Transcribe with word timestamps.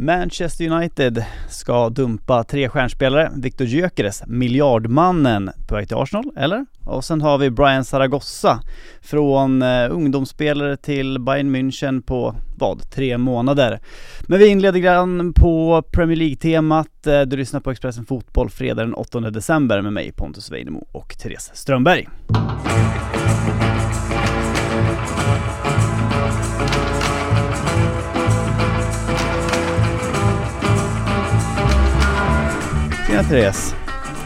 Manchester 0.00 0.70
United 0.70 1.24
ska 1.48 1.88
dumpa 1.88 2.44
tre 2.44 2.68
stjärnspelare, 2.68 3.32
Victor 3.36 3.66
Gyökeres, 3.66 4.22
miljardmannen, 4.26 5.50
på 5.68 5.74
väg 5.74 5.88
till 5.88 5.96
Arsenal, 5.96 6.24
eller? 6.36 6.66
Och 6.84 7.04
sen 7.04 7.20
har 7.20 7.38
vi 7.38 7.50
Brian 7.50 7.84
Zaragoza 7.84 8.60
från 9.00 9.62
eh, 9.62 9.90
ungdomsspelare 9.90 10.76
till 10.76 11.20
Bayern 11.20 11.56
München 11.56 12.02
på, 12.02 12.34
vad, 12.58 12.90
tre 12.90 13.18
månader. 13.18 13.80
Men 14.20 14.38
vi 14.38 14.46
inleder 14.46 14.78
grann 14.78 15.32
på 15.32 15.82
Premier 15.92 16.16
League-temat. 16.16 17.06
Eh, 17.06 17.20
du 17.20 17.36
lyssnar 17.36 17.60
på 17.60 17.70
Expressen 17.70 18.06
Fotboll 18.06 18.50
fredag 18.50 18.82
den 18.84 18.94
8 18.94 19.20
december 19.20 19.82
med 19.82 19.92
mig 19.92 20.12
Pontus 20.12 20.50
Weinemo 20.50 20.86
och 20.92 21.18
Therese 21.18 21.50
Strömberg. 21.54 22.08
Tjena 33.18 33.28
Therese! 33.28 33.74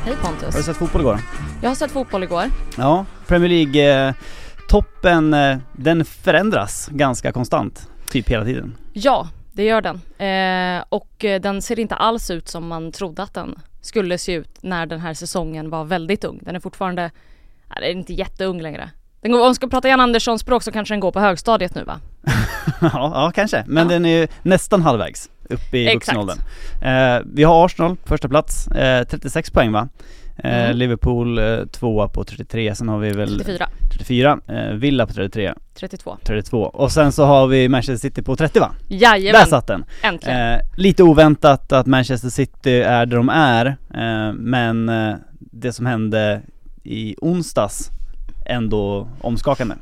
Hej 0.04 0.16
Pontus! 0.22 0.54
Har 0.54 0.60
du 0.60 0.62
sett 0.62 0.76
fotboll 0.76 1.00
igår? 1.00 1.18
Jag 1.62 1.70
har 1.70 1.74
sett 1.74 1.90
fotboll 1.90 2.22
igår. 2.22 2.44
Ja, 2.76 3.06
Premier 3.26 3.48
League-toppen, 3.48 5.34
eh, 5.34 5.58
den 5.72 6.04
förändras 6.04 6.88
ganska 6.92 7.32
konstant, 7.32 7.88
typ 8.10 8.28
hela 8.28 8.44
tiden. 8.44 8.76
Ja, 8.92 9.28
det 9.52 9.64
gör 9.64 9.80
den. 9.80 9.96
Eh, 10.18 10.84
och 10.88 11.24
eh, 11.24 11.40
den 11.40 11.62
ser 11.62 11.78
inte 11.78 11.94
alls 11.94 12.30
ut 12.30 12.48
som 12.48 12.68
man 12.68 12.92
trodde 12.92 13.22
att 13.22 13.34
den 13.34 13.58
skulle 13.80 14.18
se 14.18 14.32
ut 14.32 14.62
när 14.62 14.86
den 14.86 15.00
här 15.00 15.14
säsongen 15.14 15.70
var 15.70 15.84
väldigt 15.84 16.24
ung. 16.24 16.40
Den 16.42 16.56
är 16.56 16.60
fortfarande, 16.60 17.02
nej, 17.68 17.76
den 17.80 17.84
är 17.84 17.90
inte 17.90 18.12
jätteung 18.12 18.60
längre. 18.60 18.90
Den 19.22 19.32
går, 19.32 19.38
om 19.38 19.44
man 19.44 19.54
ska 19.54 19.68
prata 19.68 19.88
Jan 19.88 20.00
Andersson 20.00 20.38
språk 20.38 20.62
så 20.62 20.72
kanske 20.72 20.94
den 20.94 21.00
går 21.00 21.12
på 21.12 21.20
högstadiet 21.20 21.74
nu 21.74 21.84
va? 21.84 22.00
ja, 22.80 22.90
ja, 22.92 23.32
kanske. 23.34 23.64
Men 23.66 23.86
ja. 23.86 23.92
den 23.92 24.04
är 24.04 24.20
ju 24.20 24.28
nästan 24.42 24.82
halvvägs 24.82 25.30
upp 25.50 25.74
i 25.74 25.94
vuxenåldern. 25.94 26.38
Eh, 26.82 27.22
vi 27.34 27.42
har 27.42 27.64
Arsenal 27.64 27.96
på 27.96 28.08
första 28.08 28.28
plats, 28.28 28.66
eh, 28.66 29.04
36 29.04 29.50
poäng 29.50 29.72
va? 29.72 29.88
Eh, 30.36 30.64
mm. 30.64 30.76
Liverpool 30.76 31.38
eh, 31.38 31.64
tvåa 31.66 32.08
på 32.08 32.24
33, 32.24 32.74
sen 32.74 32.88
har 32.88 32.98
vi 32.98 33.10
väl 33.10 33.38
34 33.38 33.68
34, 33.92 34.38
eh, 34.48 34.74
Villa 34.74 35.06
på 35.06 35.12
33 35.12 35.54
32 35.74 36.16
32 36.24 36.58
och 36.58 36.92
sen 36.92 37.12
så 37.12 37.24
har 37.24 37.46
vi 37.46 37.68
Manchester 37.68 38.08
City 38.08 38.22
på 38.22 38.36
30 38.36 38.60
va? 38.60 38.72
Jajamän! 38.88 39.40
Där 39.40 39.46
satt 39.46 39.66
den! 39.66 39.84
Äntligen! 40.02 40.52
Eh, 40.52 40.60
lite 40.76 41.02
oväntat 41.02 41.72
att 41.72 41.86
Manchester 41.86 42.28
City 42.28 42.72
är 42.80 43.06
där 43.06 43.16
de 43.16 43.28
är, 43.28 43.76
men 44.32 44.90
det 45.38 45.72
som 45.72 45.86
hände 45.86 46.42
i 46.82 47.16
onsdags 47.18 47.90
ändå 48.46 49.08
omskakande. 49.20 49.74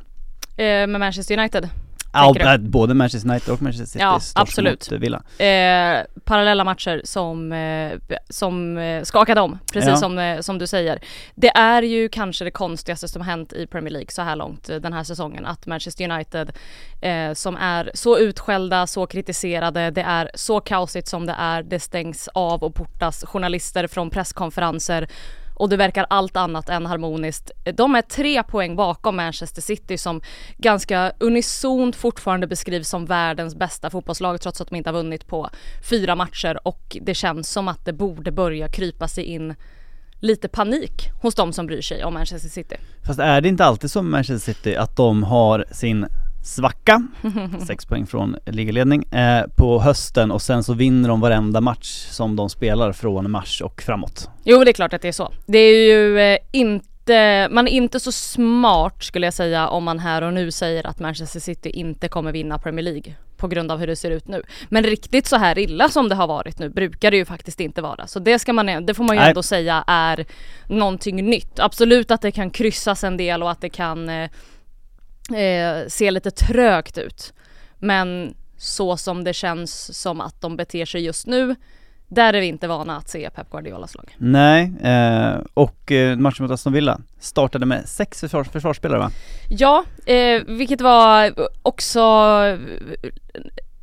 med 0.57 0.99
Manchester 0.99 1.37
United? 1.37 1.69
Ja, 2.13 2.57
både 2.59 2.93
Manchester 2.93 3.29
United 3.29 3.53
och 3.53 3.61
Manchester 3.61 3.85
City 3.85 3.99
ja, 3.99 4.19
absolut. 4.35 4.91
Villa. 4.91 5.23
Eh, 5.37 6.05
parallella 6.25 6.63
matcher 6.63 7.01
som, 7.03 7.51
eh, 7.51 7.91
som 8.29 8.77
eh, 8.77 9.03
skakade 9.03 9.41
om, 9.41 9.59
precis 9.73 9.89
ja. 9.89 9.95
som, 9.95 10.19
eh, 10.19 10.39
som 10.39 10.57
du 10.57 10.67
säger. 10.67 10.99
Det 11.35 11.49
är 11.49 11.81
ju 11.81 12.09
kanske 12.09 12.45
det 12.45 12.51
konstigaste 12.51 13.07
som 13.07 13.21
hänt 13.21 13.53
i 13.53 13.67
Premier 13.67 13.91
League 13.91 14.11
så 14.11 14.21
här 14.21 14.35
långt 14.35 14.69
eh, 14.69 14.77
den 14.77 14.93
här 14.93 15.03
säsongen. 15.03 15.45
Att 15.45 15.65
Manchester 15.65 16.11
United 16.11 16.51
eh, 17.01 17.33
som 17.33 17.57
är 17.57 17.91
så 17.93 18.19
utskällda, 18.19 18.87
så 18.87 19.07
kritiserade, 19.07 19.91
det 19.91 20.01
är 20.01 20.31
så 20.35 20.59
kaosigt 20.59 21.07
som 21.07 21.25
det 21.25 21.35
är. 21.39 21.63
Det 21.63 21.79
stängs 21.79 22.29
av 22.33 22.63
och 22.63 22.75
portas 22.75 23.25
journalister 23.25 23.87
från 23.87 24.09
presskonferenser 24.09 25.07
och 25.61 25.69
det 25.69 25.77
verkar 25.77 26.05
allt 26.09 26.37
annat 26.37 26.69
än 26.69 26.85
harmoniskt. 26.85 27.51
De 27.73 27.95
är 27.95 28.01
tre 28.01 28.43
poäng 28.43 28.75
bakom 28.75 29.15
Manchester 29.15 29.61
City 29.61 29.97
som 29.97 30.21
ganska 30.57 31.11
unisont 31.19 31.95
fortfarande 31.95 32.47
beskrivs 32.47 32.89
som 32.89 33.05
världens 33.05 33.55
bästa 33.55 33.89
fotbollslag 33.89 34.41
trots 34.41 34.61
att 34.61 34.69
de 34.69 34.75
inte 34.75 34.89
har 34.89 34.93
vunnit 34.93 35.27
på 35.27 35.49
fyra 35.89 36.15
matcher 36.15 36.67
och 36.67 36.97
det 37.01 37.13
känns 37.13 37.49
som 37.49 37.67
att 37.67 37.85
det 37.85 37.93
borde 37.93 38.31
börja 38.31 38.67
krypa 38.67 39.07
sig 39.07 39.23
in 39.23 39.55
lite 40.19 40.47
panik 40.47 41.09
hos 41.21 41.35
de 41.35 41.53
som 41.53 41.67
bryr 41.67 41.81
sig 41.81 42.03
om 42.03 42.13
Manchester 42.13 42.49
City. 42.49 42.75
Fast 43.05 43.19
är 43.19 43.41
det 43.41 43.49
inte 43.49 43.65
alltid 43.65 43.91
som 43.91 44.11
Manchester 44.11 44.53
City 44.53 44.75
att 44.75 44.95
de 44.95 45.23
har 45.23 45.65
sin 45.71 46.05
svacka, 46.43 47.07
sex 47.67 47.85
poäng 47.85 48.05
från 48.05 48.35
ligaledning, 48.45 49.03
eh, 49.03 49.43
på 49.55 49.79
hösten 49.79 50.31
och 50.31 50.41
sen 50.41 50.63
så 50.63 50.73
vinner 50.73 51.09
de 51.09 51.21
varenda 51.21 51.61
match 51.61 52.07
som 52.09 52.35
de 52.35 52.49
spelar 52.49 52.91
från 52.91 53.31
mars 53.31 53.61
och 53.61 53.81
framåt. 53.81 54.29
Jo 54.43 54.63
det 54.63 54.71
är 54.71 54.73
klart 54.73 54.93
att 54.93 55.01
det 55.01 55.07
är 55.07 55.11
så. 55.11 55.33
Det 55.45 55.57
är 55.57 55.85
ju 55.85 56.19
eh, 56.19 56.37
inte, 56.51 57.47
man 57.51 57.67
är 57.67 57.71
inte 57.71 57.99
så 57.99 58.11
smart 58.11 59.03
skulle 59.03 59.27
jag 59.27 59.33
säga 59.33 59.67
om 59.67 59.83
man 59.83 59.99
här 59.99 60.21
och 60.21 60.33
nu 60.33 60.51
säger 60.51 60.87
att 60.87 60.99
Manchester 60.99 61.39
City 61.39 61.69
inte 61.69 62.07
kommer 62.07 62.31
vinna 62.31 62.57
Premier 62.57 62.83
League 62.83 63.15
på 63.37 63.47
grund 63.47 63.71
av 63.71 63.79
hur 63.79 63.87
det 63.87 63.95
ser 63.95 64.11
ut 64.11 64.27
nu. 64.27 64.43
Men 64.69 64.83
riktigt 64.83 65.27
så 65.27 65.35
här 65.35 65.57
illa 65.59 65.89
som 65.89 66.09
det 66.09 66.15
har 66.15 66.27
varit 66.27 66.59
nu 66.59 66.69
brukar 66.69 67.11
det 67.11 67.17
ju 67.17 67.25
faktiskt 67.25 67.59
inte 67.59 67.81
vara. 67.81 68.07
Så 68.07 68.19
det 68.19 68.39
ska 68.39 68.53
man, 68.53 68.85
det 68.85 68.93
får 68.93 69.03
man 69.03 69.15
ju 69.15 69.19
Nej. 69.19 69.29
ändå 69.29 69.43
säga 69.43 69.83
är 69.87 70.25
någonting 70.67 71.29
nytt. 71.29 71.59
Absolut 71.59 72.11
att 72.11 72.21
det 72.21 72.31
kan 72.31 72.51
kryssas 72.51 73.03
en 73.03 73.17
del 73.17 73.43
och 73.43 73.51
att 73.51 73.61
det 73.61 73.69
kan 73.69 74.09
eh, 74.09 74.29
eh, 75.33 75.87
ser 75.87 76.11
lite 76.11 76.31
trögt 76.31 76.97
ut. 76.97 77.33
Men 77.79 78.33
så 78.57 78.97
som 78.97 79.23
det 79.23 79.33
känns 79.33 80.01
som 80.01 80.21
att 80.21 80.41
de 80.41 80.57
beter 80.57 80.85
sig 80.85 81.01
just 81.05 81.27
nu, 81.27 81.55
där 82.07 82.33
är 82.33 82.41
vi 82.41 82.47
inte 82.47 82.67
vana 82.67 82.97
att 82.97 83.09
se 83.09 83.29
Pep 83.29 83.51
Guardiolas 83.51 83.95
lag. 83.95 84.15
Nej, 84.17 84.73
eh, 84.83 85.39
och 85.53 85.91
eh, 85.91 86.17
matchen 86.17 86.43
mot 86.43 86.51
Aston 86.51 86.73
Villa 86.73 86.99
startade 87.19 87.65
med 87.65 87.89
sex 87.89 88.19
försvars 88.19 88.49
försvarsspelare 88.49 88.99
va? 88.99 89.11
Ja, 89.49 89.83
eh, 90.05 90.41
vilket 90.47 90.81
var 90.81 91.33
också 91.61 91.99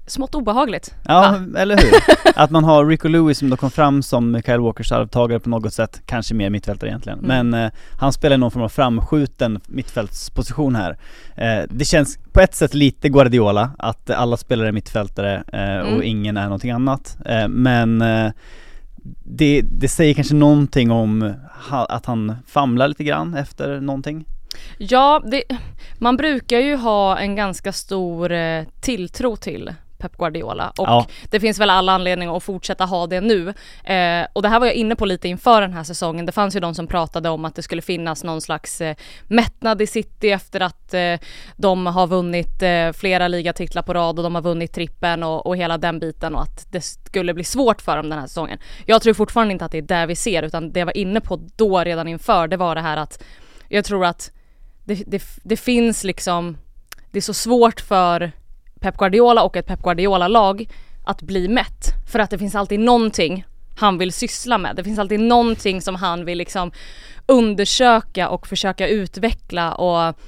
smått 0.09 0.35
obehagligt. 0.35 0.95
Ja, 1.05 1.21
va? 1.21 1.61
eller 1.61 1.77
hur? 1.77 1.93
att 2.35 2.51
man 2.51 2.65
har 2.65 2.87
Rico 2.87 3.09
Lewis 3.09 3.39
som 3.39 3.51
då 3.51 3.57
kom 3.57 3.71
fram 3.71 4.03
som 4.03 4.43
Kyle 4.47 4.61
Walkers 4.61 4.93
arvtagare 4.93 5.41
på 5.41 5.49
något 5.49 5.75
sätt, 5.75 6.03
kanske 6.07 6.35
mer 6.35 6.51
mittfältare 6.51 6.91
egentligen, 6.91 7.19
mm. 7.19 7.49
men 7.51 7.65
eh, 7.65 7.73
han 7.99 8.13
spelar 8.13 8.37
någon 8.37 8.51
form 8.51 8.63
av 8.63 8.69
framskjuten 8.69 9.61
mittfältsposition 9.67 10.75
här. 10.75 10.99
Eh, 11.37 11.65
det 11.71 11.85
känns 11.85 12.19
på 12.33 12.41
ett 12.41 12.55
sätt 12.55 12.75
lite 12.75 13.09
Guardiola, 13.09 13.71
att 13.79 14.11
alla 14.11 14.37
spelare 14.37 14.69
är 14.69 14.73
mittfältare 14.73 15.45
eh, 15.53 15.61
mm. 15.61 15.97
och 15.97 16.05
ingen 16.05 16.37
är 16.37 16.45
någonting 16.45 16.71
annat, 16.71 17.19
eh, 17.27 17.49
men 17.49 18.03
eh, 18.03 18.31
det, 19.25 19.63
det 19.63 19.89
säger 19.89 20.15
kanske 20.15 20.35
någonting 20.35 20.91
om 20.91 21.35
ha, 21.71 21.85
att 21.87 22.07
han 22.07 22.35
famlar 22.47 22.89
lite 22.89 23.05
grann 23.05 23.35
efter 23.35 23.81
någonting. 23.81 24.25
Ja, 24.79 25.23
det, 25.31 25.43
man 25.99 26.17
brukar 26.17 26.59
ju 26.59 26.77
ha 26.77 27.19
en 27.19 27.37
ganska 27.37 27.73
stor 27.73 28.33
eh, 28.33 28.65
tilltro 28.81 29.37
till 29.37 29.75
Pep 29.99 30.17
Guardiola 30.17 30.73
och 30.79 30.89
ja. 30.89 31.07
det 31.31 31.41
finns 31.41 31.61
väl 31.61 31.71
alla 31.71 31.93
anledningar 31.93 32.37
att 32.37 32.43
fortsätta 32.43 32.85
ha 32.85 33.07
det 33.07 33.21
nu. 33.21 33.49
Eh, 33.85 34.27
och 34.33 34.43
det 34.43 34.49
här 34.49 34.61
var 34.61 34.67
jag 34.67 34.75
inne 34.75 34.97
på 34.97 35.07
lite 35.07 35.29
inför 35.29 35.61
den 35.61 35.73
här 35.73 35.85
säsongen. 35.85 36.27
Det 36.27 36.33
fanns 36.33 36.57
ju 36.57 36.61
de 36.61 36.75
som 36.75 36.87
pratade 36.87 37.29
om 37.29 37.45
att 37.45 37.55
det 37.55 37.63
skulle 37.63 37.83
finnas 37.83 38.25
någon 38.25 38.41
slags 38.41 38.81
eh, 38.81 38.97
mättnad 39.27 39.83
i 39.83 39.87
City 39.87 40.31
efter 40.31 40.61
att 40.61 40.95
eh, 40.95 41.15
de 41.57 41.87
har 41.87 42.07
vunnit 42.07 42.63
eh, 42.63 42.93
flera 42.93 43.29
ligatitlar 43.29 43.83
på 43.83 43.95
rad 43.95 44.19
och 44.19 44.23
de 44.23 44.35
har 44.35 44.43
vunnit 44.43 44.73
trippen 44.73 45.23
och, 45.23 45.47
och, 45.47 45.57
hela 45.57 45.79
den 45.79 45.99
biten 45.99 46.35
och 46.35 46.43
att 46.43 46.73
det 46.73 46.81
skulle 46.81 47.35
bli 47.35 47.45
svårt 47.45 47.83
för 47.83 47.97
dem 47.97 48.09
den 48.09 48.19
här 48.19 48.27
säsongen. 48.27 48.59
Jag 48.87 49.03
tror 49.03 49.15
fortfarande 49.15 49.53
inte 49.53 49.65
att 49.65 49.73
det 49.73 49.79
är 49.79 49.83
det 49.83 50.07
vi 50.07 50.17
ser 50.17 50.43
utan 50.43 50.73
det 50.73 50.81
jag 50.81 50.87
var 50.87 50.97
inne 50.97 51.21
på 51.21 51.41
då 51.57 51.85
redan 51.85 52.09
inför 52.09 52.49
det 52.49 52.57
var 52.57 52.75
det 52.75 52.81
här 52.81 52.97
att 52.97 53.25
jag 53.69 53.85
tror 53.85 54.05
att 54.05 54.31
det, 54.85 55.03
det, 55.07 55.23
det 55.43 55.57
finns 55.57 56.05
liksom 56.05 56.57
det 57.11 57.19
är 57.19 57.23
så 57.23 57.35
svårt 57.35 57.81
för 57.81 58.33
Pep 58.81 58.97
Guardiola 58.97 59.43
och 59.43 59.57
ett 59.57 59.67
Pep 59.67 59.83
Guardiola-lag 59.83 60.69
att 61.05 61.23
bli 61.23 61.49
mätt. 61.49 61.95
För 62.13 62.19
att 62.19 62.31
det 62.31 62.39
finns 62.39 62.55
alltid 62.55 62.81
någonting 62.81 63.45
han 63.79 63.99
vill 63.99 64.13
syssla 64.13 64.59
med. 64.59 64.77
Det 64.77 64.85
finns 64.85 64.99
alltid 64.99 65.21
någonting 65.21 65.83
som 65.83 65.95
han 65.95 66.25
vill 66.25 66.39
liksom 66.39 66.73
undersöka 67.27 68.29
och 68.29 68.47
försöka 68.47 68.89
utveckla 68.89 69.75
och 69.75 70.19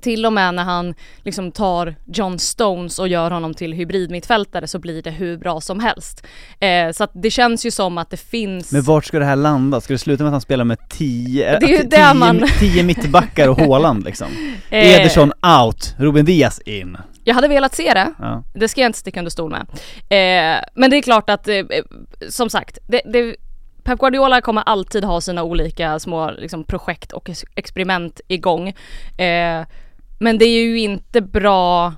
till 0.00 0.26
och 0.26 0.32
med 0.32 0.54
när 0.54 0.64
han 0.64 0.94
liksom 1.22 1.52
tar 1.52 1.94
John 2.04 2.38
Stones 2.38 2.98
och 2.98 3.08
gör 3.08 3.30
honom 3.30 3.54
till 3.54 3.72
hybridmittfältare 3.72 4.66
så 4.66 4.78
blir 4.78 5.02
det 5.02 5.10
hur 5.10 5.38
bra 5.38 5.60
som 5.60 5.80
helst. 5.80 6.26
Eh, 6.60 6.92
så 6.92 7.04
att 7.04 7.10
det 7.14 7.30
känns 7.30 7.66
ju 7.66 7.70
som 7.70 7.98
att 7.98 8.10
det 8.10 8.16
finns... 8.16 8.72
Men 8.72 8.82
vart 8.82 9.04
ska 9.04 9.18
det 9.18 9.24
här 9.24 9.36
landa? 9.36 9.80
Ska 9.80 9.94
det 9.94 9.98
sluta 9.98 10.22
med 10.22 10.28
att 10.28 10.34
han 10.34 10.40
spelar 10.40 10.64
med 10.64 10.88
tio, 10.88 11.58
det 11.58 11.66
är 11.66 11.82
ju 11.82 11.88
tio, 11.88 12.14
man... 12.14 12.48
tio 12.58 12.82
mittbackar 12.82 13.48
och 13.48 13.60
Håland 13.60 14.04
liksom? 14.04 14.28
Eh... 14.70 15.00
Ederson 15.00 15.32
out, 15.62 15.94
Ruben 15.98 16.24
Diaz 16.24 16.60
in. 16.60 16.96
Jag 17.26 17.34
hade 17.34 17.48
velat 17.48 17.74
se 17.74 17.94
det, 17.94 18.12
ja. 18.18 18.42
det 18.54 18.68
ska 18.68 18.80
jag 18.80 18.88
inte 18.88 18.98
sticka 18.98 19.20
under 19.20 19.30
stol 19.30 19.50
med. 19.50 19.60
Eh, 20.08 20.64
men 20.74 20.90
det 20.90 20.96
är 20.96 21.02
klart 21.02 21.30
att, 21.30 21.48
eh, 21.48 21.64
som 22.28 22.50
sagt, 22.50 22.78
det, 22.86 23.02
det, 23.04 23.36
Pep 23.82 23.98
Guardiola 23.98 24.40
kommer 24.40 24.62
alltid 24.62 25.04
ha 25.04 25.20
sina 25.20 25.42
olika 25.42 25.98
små 25.98 26.30
liksom, 26.30 26.64
projekt 26.64 27.12
och 27.12 27.30
experiment 27.54 28.20
igång. 28.28 28.68
Eh, 29.18 29.66
men 30.18 30.38
det 30.38 30.44
är 30.44 30.62
ju 30.62 30.78
inte 30.78 31.20
bra 31.20 31.94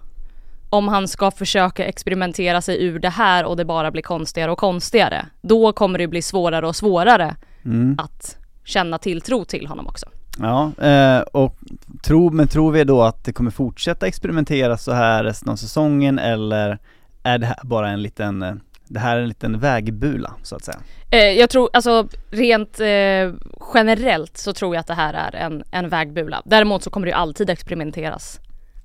om 0.71 0.89
han 0.89 1.09
ska 1.09 1.31
försöka 1.31 1.85
experimentera 1.85 2.63
sig 2.63 2.85
ur 2.85 2.99
det 2.99 3.09
här 3.09 3.45
och 3.45 3.57
det 3.57 3.65
bara 3.65 3.91
blir 3.91 4.03
konstigare 4.03 4.51
och 4.53 4.59
konstigare. 4.59 5.27
Då 5.41 5.73
kommer 5.73 5.99
det 5.99 6.09
bli 6.09 6.23
svårare 6.23 6.67
och 6.67 6.77
svårare 6.77 7.37
mm. 7.65 7.99
att 7.99 8.37
känna 8.65 8.99
tilltro 8.99 9.45
till 9.45 9.67
honom 9.67 9.87
också. 9.87 10.07
Ja, 10.41 10.73
eh, 10.87 11.21
och 11.21 11.57
tro, 12.03 12.31
men 12.31 12.49
tror 12.49 12.73
vi 12.73 12.85
då 12.85 13.03
att 13.03 13.25
det 13.25 13.33
kommer 13.33 13.51
fortsätta 13.51 14.07
experimentera 14.07 14.77
så 14.77 14.93
här 14.93 15.25
resten 15.25 15.49
av 15.49 15.57
säsongen 15.57 16.19
eller 16.19 16.79
är 17.23 17.39
det 17.39 17.47
här 17.47 17.59
bara 17.63 17.91
en 17.91 18.03
liten, 18.03 18.43
eh, 18.43 18.55
det 18.89 19.01
här 19.01 19.17
är 19.17 19.21
en 19.21 19.29
liten 19.29 19.59
vägbula 19.59 20.35
så 20.43 20.57
att 20.57 20.65
säga? 20.65 20.79
Eh, 21.11 21.19
jag 21.19 21.51
tror, 21.51 21.71
alltså 21.73 22.09
rent 22.31 22.81
eh, 22.81 23.33
generellt 23.75 24.37
så 24.37 24.53
tror 24.53 24.75
jag 24.75 24.81
att 24.81 24.87
det 24.87 24.95
här 24.95 25.15
är 25.15 25.37
en, 25.37 25.63
en 25.71 25.89
vägbula. 25.89 26.43
Däremot 26.45 26.83
så 26.83 26.91
kommer 26.91 27.07
det 27.07 27.11
ju 27.11 27.17
alltid 27.17 27.51
experimenteras 27.51 28.41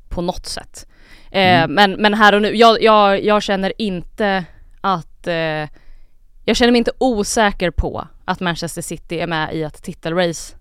på 0.10 0.22
något 0.22 0.46
sätt. 0.46 0.88
Eh, 1.32 1.64
mm. 1.64 1.74
men, 1.74 1.92
men 1.92 2.14
här 2.14 2.36
och 2.36 2.42
nu, 2.42 2.56
jag, 2.56 2.82
jag, 2.84 3.24
jag 3.24 3.44
känner 3.44 3.74
inte 3.78 4.46
att 4.82 5.28
eh, 5.28 5.70
jag 6.46 6.56
känner 6.56 6.72
mig 6.72 6.80
inte 6.80 6.92
osäker 6.98 7.72
på 7.72 8.08
att 8.26 8.40
Manchester 8.40 8.82
City 8.82 9.20
är 9.20 9.28
med 9.28 9.56
i 9.56 9.64
ett 9.64 9.84
titelrace 9.84 10.56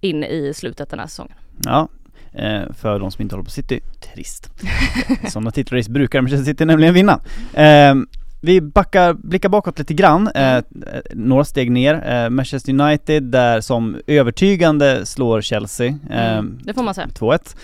in 0.00 0.24
i 0.24 0.52
slutet 0.54 0.90
den 0.90 0.98
här 0.98 1.06
säsongen. 1.06 1.36
Ja, 1.64 1.88
eh, 2.32 2.72
för 2.72 2.98
de 2.98 3.10
som 3.10 3.22
inte 3.22 3.34
håller 3.34 3.44
på 3.44 3.50
City, 3.50 3.80
trist. 4.14 4.50
Sådana 5.28 5.50
titelrace 5.50 5.90
brukar 5.90 6.20
Manchester 6.20 6.44
City 6.44 6.64
nämligen 6.64 6.94
vinna. 6.94 7.20
Eh, 7.54 7.94
vi 8.40 8.60
backar, 8.60 9.14
blickar 9.14 9.48
bakåt 9.48 9.78
lite 9.78 9.94
grann, 9.94 10.28
mm. 10.34 10.64
eh, 10.86 11.00
några 11.10 11.44
steg 11.44 11.70
ner. 11.70 12.24
Eh, 12.24 12.30
Manchester 12.30 12.72
United 12.72 13.22
där 13.22 13.60
som 13.60 13.96
övertygande 14.06 15.06
slår 15.06 15.40
Chelsea. 15.40 15.98
Eh, 16.10 16.32
mm, 16.38 16.60
det 16.62 16.74
får 16.74 16.82
man 16.82 16.94
säga. 16.94 17.08
2-1. 17.08 17.56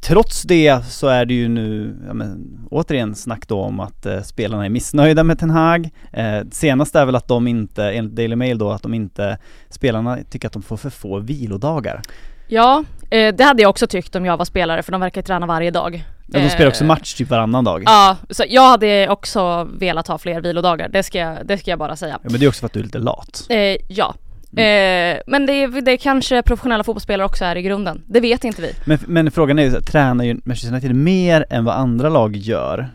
Trots 0.00 0.42
det 0.42 0.84
så 0.84 1.08
är 1.08 1.24
det 1.24 1.34
ju 1.34 1.48
nu, 1.48 1.96
ja, 2.06 2.14
men, 2.14 2.58
återigen 2.70 3.14
snack 3.14 3.48
då 3.48 3.60
om 3.60 3.80
att 3.80 4.06
eh, 4.06 4.22
spelarna 4.22 4.64
är 4.64 4.70
missnöjda 4.70 5.24
med 5.24 5.38
Ten 5.38 5.50
Hag. 5.50 5.90
Eh, 6.12 6.40
senast 6.50 6.96
är 6.96 7.06
väl 7.06 7.14
att 7.14 7.28
de 7.28 7.46
inte, 7.48 7.84
enligt 7.84 8.16
Daily 8.16 8.36
Mail 8.36 8.58
då, 8.58 8.70
att 8.70 8.82
de 8.82 8.94
inte, 8.94 9.38
spelarna 9.68 10.18
tycker 10.30 10.46
att 10.46 10.52
de 10.52 10.62
får 10.62 10.76
för 10.76 10.90
få 10.90 11.18
vilodagar. 11.18 12.02
Ja, 12.48 12.84
eh, 13.10 13.34
det 13.34 13.44
hade 13.44 13.62
jag 13.62 13.70
också 13.70 13.86
tyckt 13.86 14.16
om 14.16 14.24
jag 14.24 14.36
var 14.36 14.44
spelare 14.44 14.82
för 14.82 14.92
de 14.92 15.00
verkar 15.00 15.22
träna 15.22 15.46
varje 15.46 15.70
dag. 15.70 16.04
Ja, 16.26 16.40
de 16.40 16.50
spelar 16.50 16.68
också 16.68 16.84
eh, 16.84 16.88
match 16.88 17.14
typ 17.14 17.30
varannan 17.30 17.64
dag. 17.64 17.82
Ja, 17.86 18.16
så 18.30 18.44
jag 18.48 18.68
hade 18.68 19.08
också 19.08 19.68
velat 19.78 20.08
ha 20.08 20.18
fler 20.18 20.40
vilodagar, 20.40 20.88
det 20.88 21.02
ska 21.02 21.18
jag, 21.18 21.46
det 21.46 21.58
ska 21.58 21.70
jag 21.70 21.78
bara 21.78 21.96
säga. 21.96 22.18
Ja, 22.22 22.30
men 22.30 22.40
det 22.40 22.46
är 22.46 22.48
också 22.48 22.60
för 22.60 22.66
att 22.66 22.72
du 22.72 22.80
är 22.80 22.84
lite 22.84 22.98
lat. 22.98 23.46
Eh, 23.48 23.76
ja. 23.88 24.14
Mm. 24.56 25.16
Eh, 25.16 25.22
men 25.26 25.46
det, 25.46 25.66
det 25.66 25.96
kanske 25.96 26.42
professionella 26.42 26.84
fotbollsspelare 26.84 27.26
också 27.26 27.44
är 27.44 27.56
i 27.56 27.62
grunden, 27.62 28.02
det 28.06 28.20
vet 28.20 28.44
inte 28.44 28.62
vi. 28.62 28.72
Men, 28.84 28.98
men 29.06 29.30
frågan 29.30 29.58
är 29.58 29.62
ju, 29.62 29.80
tränar 29.80 30.24
ju 30.24 30.40
Manchester 30.44 30.72
United 30.72 30.94
mer 30.94 31.46
än 31.50 31.64
vad 31.64 31.74
andra 31.74 32.08
lag 32.08 32.36
gör? 32.36 32.90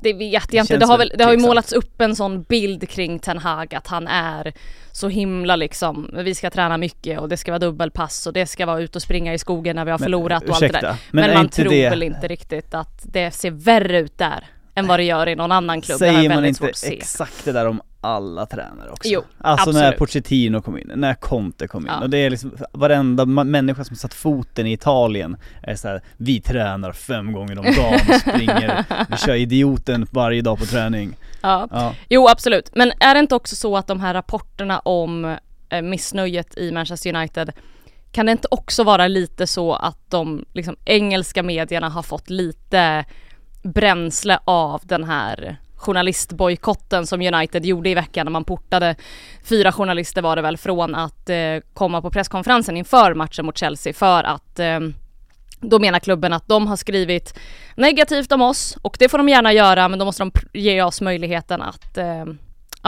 Det 0.00 0.12
vet 0.12 0.52
jag 0.52 0.62
inte, 0.62 0.76
det 0.76 0.86
har, 0.86 0.98
väl, 0.98 1.12
det 1.18 1.24
har 1.24 1.32
ju 1.32 1.38
målats 1.38 1.72
upp 1.72 2.00
en 2.00 2.16
sån 2.16 2.42
bild 2.42 2.88
kring 2.88 3.18
Ten 3.18 3.38
Hag 3.38 3.74
att 3.74 3.86
han 3.86 4.08
är 4.08 4.52
så 4.92 5.08
himla 5.08 5.56
liksom, 5.56 6.10
vi 6.14 6.34
ska 6.34 6.50
träna 6.50 6.76
mycket 6.76 7.20
och 7.20 7.28
det 7.28 7.36
ska 7.36 7.50
vara 7.50 7.58
dubbelpass 7.58 8.26
och 8.26 8.32
det 8.32 8.46
ska 8.46 8.66
vara 8.66 8.80
ut 8.80 8.96
och 8.96 9.02
springa 9.02 9.34
i 9.34 9.38
skogen 9.38 9.76
när 9.76 9.84
vi 9.84 9.90
har 9.90 9.98
men, 9.98 10.06
förlorat 10.06 10.42
och 10.42 10.48
ursäkta, 10.48 10.78
allt 10.78 10.82
det 10.82 10.88
där. 10.88 10.96
Men, 11.10 11.26
men 11.26 11.34
man 11.34 11.48
tror 11.48 11.70
det... 11.70 11.90
väl 11.90 12.02
inte 12.02 12.28
riktigt 12.28 12.74
att 12.74 13.02
det 13.12 13.30
ser 13.30 13.50
värre 13.50 13.98
ut 13.98 14.18
där 14.18 14.44
än 14.78 14.86
vad 14.86 14.98
det 14.98 15.04
gör 15.04 15.28
i 15.28 15.34
någon 15.34 15.52
annan 15.52 15.80
klubb. 15.80 15.98
Säger 15.98 16.28
man 16.28 16.44
inte 16.44 16.72
exakt 16.82 17.44
det 17.44 17.52
där 17.52 17.66
om 17.66 17.80
alla 18.00 18.46
tränare 18.46 18.90
också? 18.90 19.08
Jo, 19.08 19.22
Alltså 19.38 19.70
absolut. 19.70 19.82
när 19.82 19.92
Pochettino 19.92 20.62
kom 20.62 20.78
in, 20.78 20.92
när 20.94 21.14
Conte 21.14 21.68
kom 21.68 21.82
in 21.86 21.92
ja. 21.92 22.00
och 22.00 22.10
det 22.10 22.18
är 22.18 22.30
liksom 22.30 22.56
varenda 22.72 23.24
människa 23.26 23.84
som 23.84 23.96
satt 23.96 24.14
foten 24.14 24.66
i 24.66 24.72
Italien 24.72 25.36
är 25.62 25.74
så 25.74 25.88
här, 25.88 26.02
vi 26.16 26.40
tränar 26.40 26.92
fem 26.92 27.32
gånger 27.32 27.58
om 27.58 27.64
dagen, 27.64 28.20
springer, 28.20 28.84
vi 29.10 29.16
kör 29.16 29.34
idioten 29.34 30.06
varje 30.10 30.42
dag 30.42 30.58
på 30.58 30.66
träning. 30.66 31.16
Ja. 31.40 31.68
ja. 31.70 31.94
Jo 32.08 32.28
absolut, 32.28 32.70
men 32.74 32.92
är 33.00 33.14
det 33.14 33.20
inte 33.20 33.34
också 33.34 33.56
så 33.56 33.76
att 33.76 33.86
de 33.86 34.00
här 34.00 34.14
rapporterna 34.14 34.78
om 34.78 35.36
eh, 35.68 35.82
missnöjet 35.82 36.58
i 36.58 36.72
Manchester 36.72 37.14
United 37.16 37.52
kan 38.12 38.26
det 38.26 38.32
inte 38.32 38.48
också 38.50 38.84
vara 38.84 39.08
lite 39.08 39.46
så 39.46 39.74
att 39.74 40.10
de 40.10 40.44
liksom, 40.52 40.76
engelska 40.84 41.42
medierna 41.42 41.88
har 41.88 42.02
fått 42.02 42.30
lite 42.30 43.04
bränsle 43.74 44.38
av 44.44 44.80
den 44.84 45.04
här 45.04 45.56
journalistbojkotten 45.76 47.06
som 47.06 47.20
United 47.22 47.66
gjorde 47.66 47.90
i 47.90 47.94
veckan 47.94 48.26
när 48.26 48.30
man 48.30 48.44
portade. 48.44 48.94
Fyra 49.44 49.72
journalister 49.72 50.22
var 50.22 50.36
det 50.36 50.42
väl 50.42 50.56
från 50.56 50.94
att 50.94 51.30
eh, 51.30 51.36
komma 51.74 52.02
på 52.02 52.10
presskonferensen 52.10 52.76
inför 52.76 53.14
matchen 53.14 53.46
mot 53.46 53.58
Chelsea 53.58 53.92
för 53.92 54.24
att 54.24 54.58
eh, 54.58 54.80
då 55.60 55.78
menar 55.78 55.98
klubben 55.98 56.32
att 56.32 56.48
de 56.48 56.66
har 56.66 56.76
skrivit 56.76 57.38
negativt 57.76 58.32
om 58.32 58.42
oss 58.42 58.76
och 58.82 58.96
det 58.98 59.08
får 59.08 59.18
de 59.18 59.28
gärna 59.28 59.52
göra 59.52 59.88
men 59.88 59.98
då 59.98 60.04
måste 60.04 60.22
de 60.22 60.32
ge 60.52 60.82
oss 60.82 61.00
möjligheten 61.00 61.62
att 61.62 61.98
eh, 61.98 62.24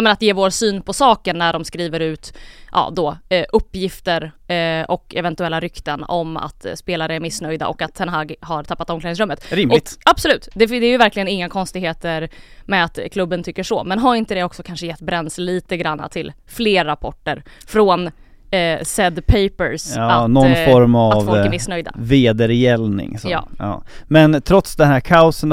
ja, 0.00 0.02
men 0.02 0.12
att 0.12 0.22
ge 0.22 0.32
vår 0.32 0.50
syn 0.50 0.82
på 0.82 0.92
saken 0.92 1.38
när 1.38 1.52
de 1.52 1.64
skriver 1.64 2.00
ut 2.00 2.34
ja, 2.72 2.90
då, 2.92 3.16
eh, 3.28 3.44
uppgifter 3.52 4.32
eh, 4.46 4.84
och 4.84 5.14
eventuella 5.14 5.60
rykten 5.60 6.04
om 6.04 6.36
att 6.36 6.64
eh, 6.64 6.74
spelare 6.74 7.14
är 7.14 7.20
missnöjda 7.20 7.68
och 7.68 7.82
att 7.82 7.94
Ten 7.94 8.08
Hag 8.08 8.34
har 8.40 8.62
tappat 8.62 8.90
omklädningsrummet. 8.90 9.52
Rimligt. 9.52 9.92
Och, 9.96 10.10
absolut, 10.10 10.48
det, 10.54 10.66
det, 10.66 10.76
är 10.76 10.90
ju 10.90 10.96
verkligen 10.96 11.28
inga 11.28 11.48
konstigheter 11.48 12.28
med 12.64 12.84
att 12.84 12.98
klubben 13.12 13.42
tycker 13.42 13.62
så, 13.62 13.84
men 13.84 13.98
har 13.98 14.14
inte 14.14 14.34
det 14.34 14.44
också 14.44 14.62
kanske 14.62 14.86
gett 14.86 15.00
bränsle 15.00 15.44
lite 15.44 15.76
granna 15.76 16.08
till 16.08 16.32
fler 16.46 16.84
rapporter 16.84 17.42
från 17.66 18.10
eh, 18.50 18.82
said 18.82 19.26
papers 19.26 19.96
ja, 19.96 20.24
att, 20.24 20.30
någon 20.30 20.52
eh, 20.52 20.72
form 20.72 20.94
av 20.94 21.18
att 21.18 21.24
folk 21.24 21.46
är 21.46 21.50
missnöjda. 21.50 21.92
vedergällning 21.96 23.18
ja. 23.24 23.48
ja. 23.58 23.82
Men 24.04 24.42
trots 24.42 24.76
den 24.76 24.88
här 24.88 25.00
kaosen 25.00 25.52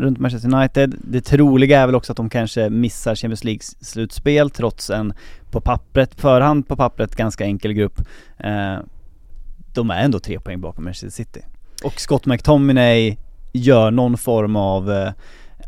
runt 0.00 0.18
Manchester 0.18 0.54
United, 0.54 0.94
det 0.98 1.20
troliga 1.20 1.80
är 1.80 1.86
väl 1.86 1.94
också 1.94 2.12
att 2.12 2.16
de 2.16 2.30
kanske 2.30 2.70
missar 2.70 3.14
Champions 3.14 3.44
League 3.44 3.60
slutspel 3.80 4.50
trots 4.50 4.90
en 4.90 5.12
på 5.50 5.60
pappret, 5.60 6.20
förhand 6.20 6.68
på 6.68 6.76
pappret 6.76 7.16
ganska 7.16 7.44
enkel 7.44 7.72
grupp. 7.72 8.00
Eh, 8.38 8.78
de 9.74 9.90
är 9.90 10.02
ändå 10.02 10.18
tre 10.18 10.40
poäng 10.40 10.60
bakom 10.60 10.84
Manchester 10.84 11.10
City. 11.10 11.40
Och 11.84 12.00
Scott 12.00 12.26
McTominay 12.26 13.16
gör 13.52 13.90
någon 13.90 14.16
form 14.18 14.56
av 14.56 14.92
eh, 14.92 15.12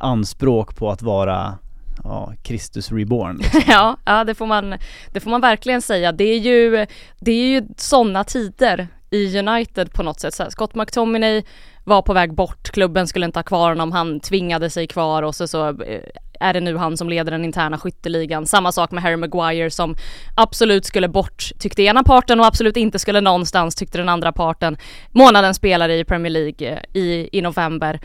anspråk 0.00 0.76
på 0.76 0.90
att 0.90 1.02
vara 1.02 1.58
ja, 2.04 2.32
Kristus 2.43 2.93
reborn 2.93 3.37
liksom. 3.37 3.60
ja, 3.66 3.96
ja 4.04 4.25
det, 4.25 4.34
får 4.34 4.46
man, 4.46 4.78
det 5.12 5.20
får 5.20 5.31
man 5.31 5.40
verkligen 5.40 5.82
säga. 5.82 6.12
Det 6.12 6.25
är 6.25 6.38
ju, 6.38 6.87
det 7.20 7.32
är 7.32 7.46
ju 7.46 7.62
sådana 7.76 8.25
tider 8.25 8.88
i 9.10 9.38
United 9.38 9.93
på 9.93 10.02
något 10.02 10.20
sätt. 10.20 10.34
Så 10.34 10.43
här, 10.43 10.50
Scott 10.50 10.75
McTominay 10.75 11.43
var 11.84 12.02
på 12.02 12.12
väg 12.12 12.34
bort, 12.34 12.70
klubben 12.70 13.06
skulle 13.06 13.26
inte 13.26 13.38
ha 13.38 13.44
kvar 13.44 13.69
honom, 13.69 13.93
han 13.93 14.20
tvingade 14.20 14.70
sig 14.70 14.87
kvar 14.87 15.22
och 15.22 15.34
så, 15.34 15.49
så 15.49 15.69
eh, 15.69 16.02
är 16.40 16.52
det 16.52 16.60
nu 16.60 16.76
han 16.76 16.96
som 16.96 17.08
leder 17.08 17.31
den 17.32 17.44
interna 17.44 17.78
skytteligan. 17.78 18.46
Samma 18.46 18.72
sak 18.72 18.90
med 18.90 19.02
Harry 19.02 19.16
Maguire 19.16 19.70
som 19.70 19.96
absolut 20.34 20.84
skulle 20.84 21.08
bort 21.08 21.50
tyckte 21.58 21.82
ena 21.82 22.02
parten 22.02 22.40
och 22.40 22.46
absolut 22.46 22.76
inte 22.76 22.98
skulle 22.98 23.20
någonstans 23.20 23.75
tyckte 23.75 23.98
den 23.98 24.08
andra 24.08 24.32
parten. 24.32 24.76
Månaden 25.10 25.55
spelare 25.55 25.98
i 25.98 26.05
Premier 26.05 26.31
League 26.31 26.69
eh, 26.69 27.00
i, 27.02 27.28
i 27.32 27.43
november. 27.43 28.00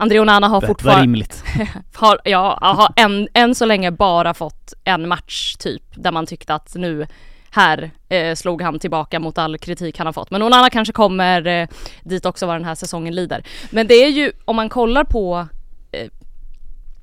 André 0.00 0.20
Onana 0.20 0.48
har 0.48 0.60
fortfarande... 0.60 1.02
rimligt. 1.02 1.44
har, 1.94 2.20
ja, 2.24 2.58
har 2.62 2.92
än, 2.96 3.28
än 3.34 3.54
så 3.54 3.64
länge 3.64 3.90
bara 3.90 4.34
fått 4.34 4.74
en 4.84 5.08
match 5.08 5.54
typ 5.54 5.82
där 5.94 6.12
man 6.12 6.26
tyckte 6.26 6.54
att 6.54 6.74
nu 6.74 7.06
här 7.50 7.90
eh, 8.08 8.34
slog 8.34 8.62
han 8.62 8.78
tillbaka 8.78 9.20
mot 9.20 9.38
all 9.38 9.58
kritik 9.58 9.98
han 9.98 10.06
har 10.06 10.12
fått. 10.12 10.30
Men 10.30 10.42
Onana 10.42 10.70
kanske 10.70 10.92
kommer 10.92 11.46
eh, 11.46 11.68
dit 12.02 12.26
också 12.26 12.46
vad 12.46 12.54
den 12.54 12.64
här 12.64 12.74
säsongen 12.74 13.14
lider. 13.14 13.42
Men 13.70 13.86
det 13.86 13.94
är 13.94 14.08
ju, 14.08 14.32
om 14.44 14.56
man 14.56 14.68
kollar 14.68 15.04
på 15.04 15.46
eh, 15.92 16.08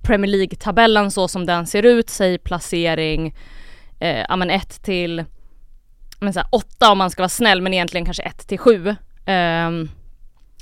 Premier 0.04 0.32
League-tabellen 0.32 1.12
så 1.12 1.28
som 1.28 1.46
den 1.46 1.68
ser 1.68 1.84
ut, 1.84 2.10
säg 2.10 2.38
placering, 2.38 3.36
eh, 4.00 4.26
ja 4.30 4.36
men 4.36 4.50
1 4.50 4.84
till 4.84 5.26
men 6.20 6.34
så 6.34 6.40
här, 6.40 6.48
8 6.52 6.92
om 6.92 6.98
man 6.98 7.10
ska 7.10 7.22
vara 7.22 7.30
snäll 7.30 7.62
men 7.62 7.74
egentligen 7.74 8.06
kanske 8.06 8.24
1 8.24 8.48
till 8.48 8.60
7 8.60 8.96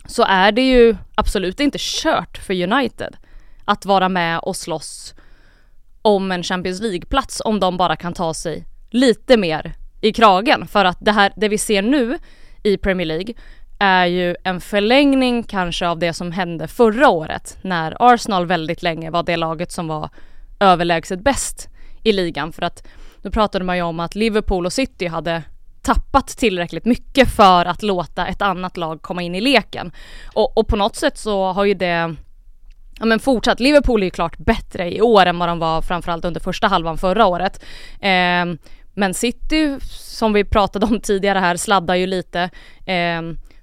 så 0.08 0.24
är 0.24 0.52
det 0.52 0.70
ju 0.70 0.96
absolut 1.16 1.60
inte 1.60 1.78
kört 1.82 2.38
för 2.38 2.64
United 2.64 3.18
att 3.66 3.86
vara 3.86 4.10
med 4.10 4.40
och 4.40 4.56
slåss 4.56 5.14
om 6.02 6.32
en 6.32 6.44
Champions 6.44 6.82
League-plats 6.82 7.42
om 7.46 7.60
de 7.60 7.78
bara 7.78 7.96
kan 7.96 8.14
ta 8.14 8.34
sig 8.34 8.66
lite 8.90 9.38
mer 9.38 9.74
i 10.02 10.14
kragen. 10.14 10.68
För 10.68 10.86
att 10.86 10.98
det 11.02 11.12
här, 11.12 11.34
det 11.36 11.50
vi 11.50 11.58
ser 11.58 11.82
nu 11.82 12.18
i 12.64 12.78
Premier 12.78 13.08
League 13.08 13.34
är 13.80 14.06
ju 14.06 14.36
en 14.44 14.62
förlängning 14.62 15.44
kanske 15.44 15.88
av 15.88 16.00
det 16.00 16.14
som 16.14 16.32
hände 16.32 16.68
förra 16.68 17.10
året 17.10 17.58
när 17.62 17.98
Arsenal 18.00 18.46
väldigt 18.46 18.84
länge 18.84 19.12
var 19.12 19.24
det 19.24 19.38
laget 19.38 19.72
som 19.72 19.88
var 19.88 20.10
överlägset 20.60 21.20
bäst 21.20 21.70
i 22.04 22.12
ligan. 22.12 22.52
För 22.52 22.62
att 22.62 22.88
då 23.22 23.32
pratade 23.32 23.66
man 23.66 23.78
ju 23.78 23.84
om 23.84 24.00
att 24.00 24.16
Liverpool 24.16 24.66
och 24.66 24.74
City 24.74 25.08
hade 25.08 25.44
tappat 25.86 26.28
tillräckligt 26.28 26.86
mycket 26.86 27.32
för 27.32 27.66
att 27.66 27.84
låta 27.84 28.28
ett 28.28 28.42
annat 28.42 28.78
lag 28.78 29.02
komma 29.02 29.22
in 29.22 29.36
i 29.36 29.42
leken. 29.42 29.92
Och, 30.34 30.58
och 30.58 30.68
på 30.68 30.76
något 30.76 30.96
sätt 30.96 31.18
så 31.18 31.52
har 31.52 31.66
ju 31.66 31.74
det 31.74 32.16
Ja 33.00 33.06
men 33.06 33.20
fortsatt, 33.20 33.60
Liverpool 33.60 34.02
är 34.02 34.06
ju 34.06 34.12
klart 34.12 34.38
bättre 34.38 34.96
i 34.96 35.02
år 35.02 35.26
än 35.26 35.40
vad 35.40 35.50
de 35.50 35.60
var 35.60 35.82
framförallt 35.82 36.26
under 36.26 36.42
första 36.42 36.68
halvan 36.68 36.98
förra 36.98 37.26
året. 37.26 37.64
Eh, 38.00 38.46
men 38.94 39.14
City, 39.14 39.78
som 39.92 40.34
vi 40.34 40.44
pratade 40.44 40.86
om 40.86 41.00
tidigare 41.00 41.40
här, 41.40 41.56
sladdar 41.56 41.96
ju 41.96 42.08
lite. 42.08 42.50
Eh, 42.86 43.22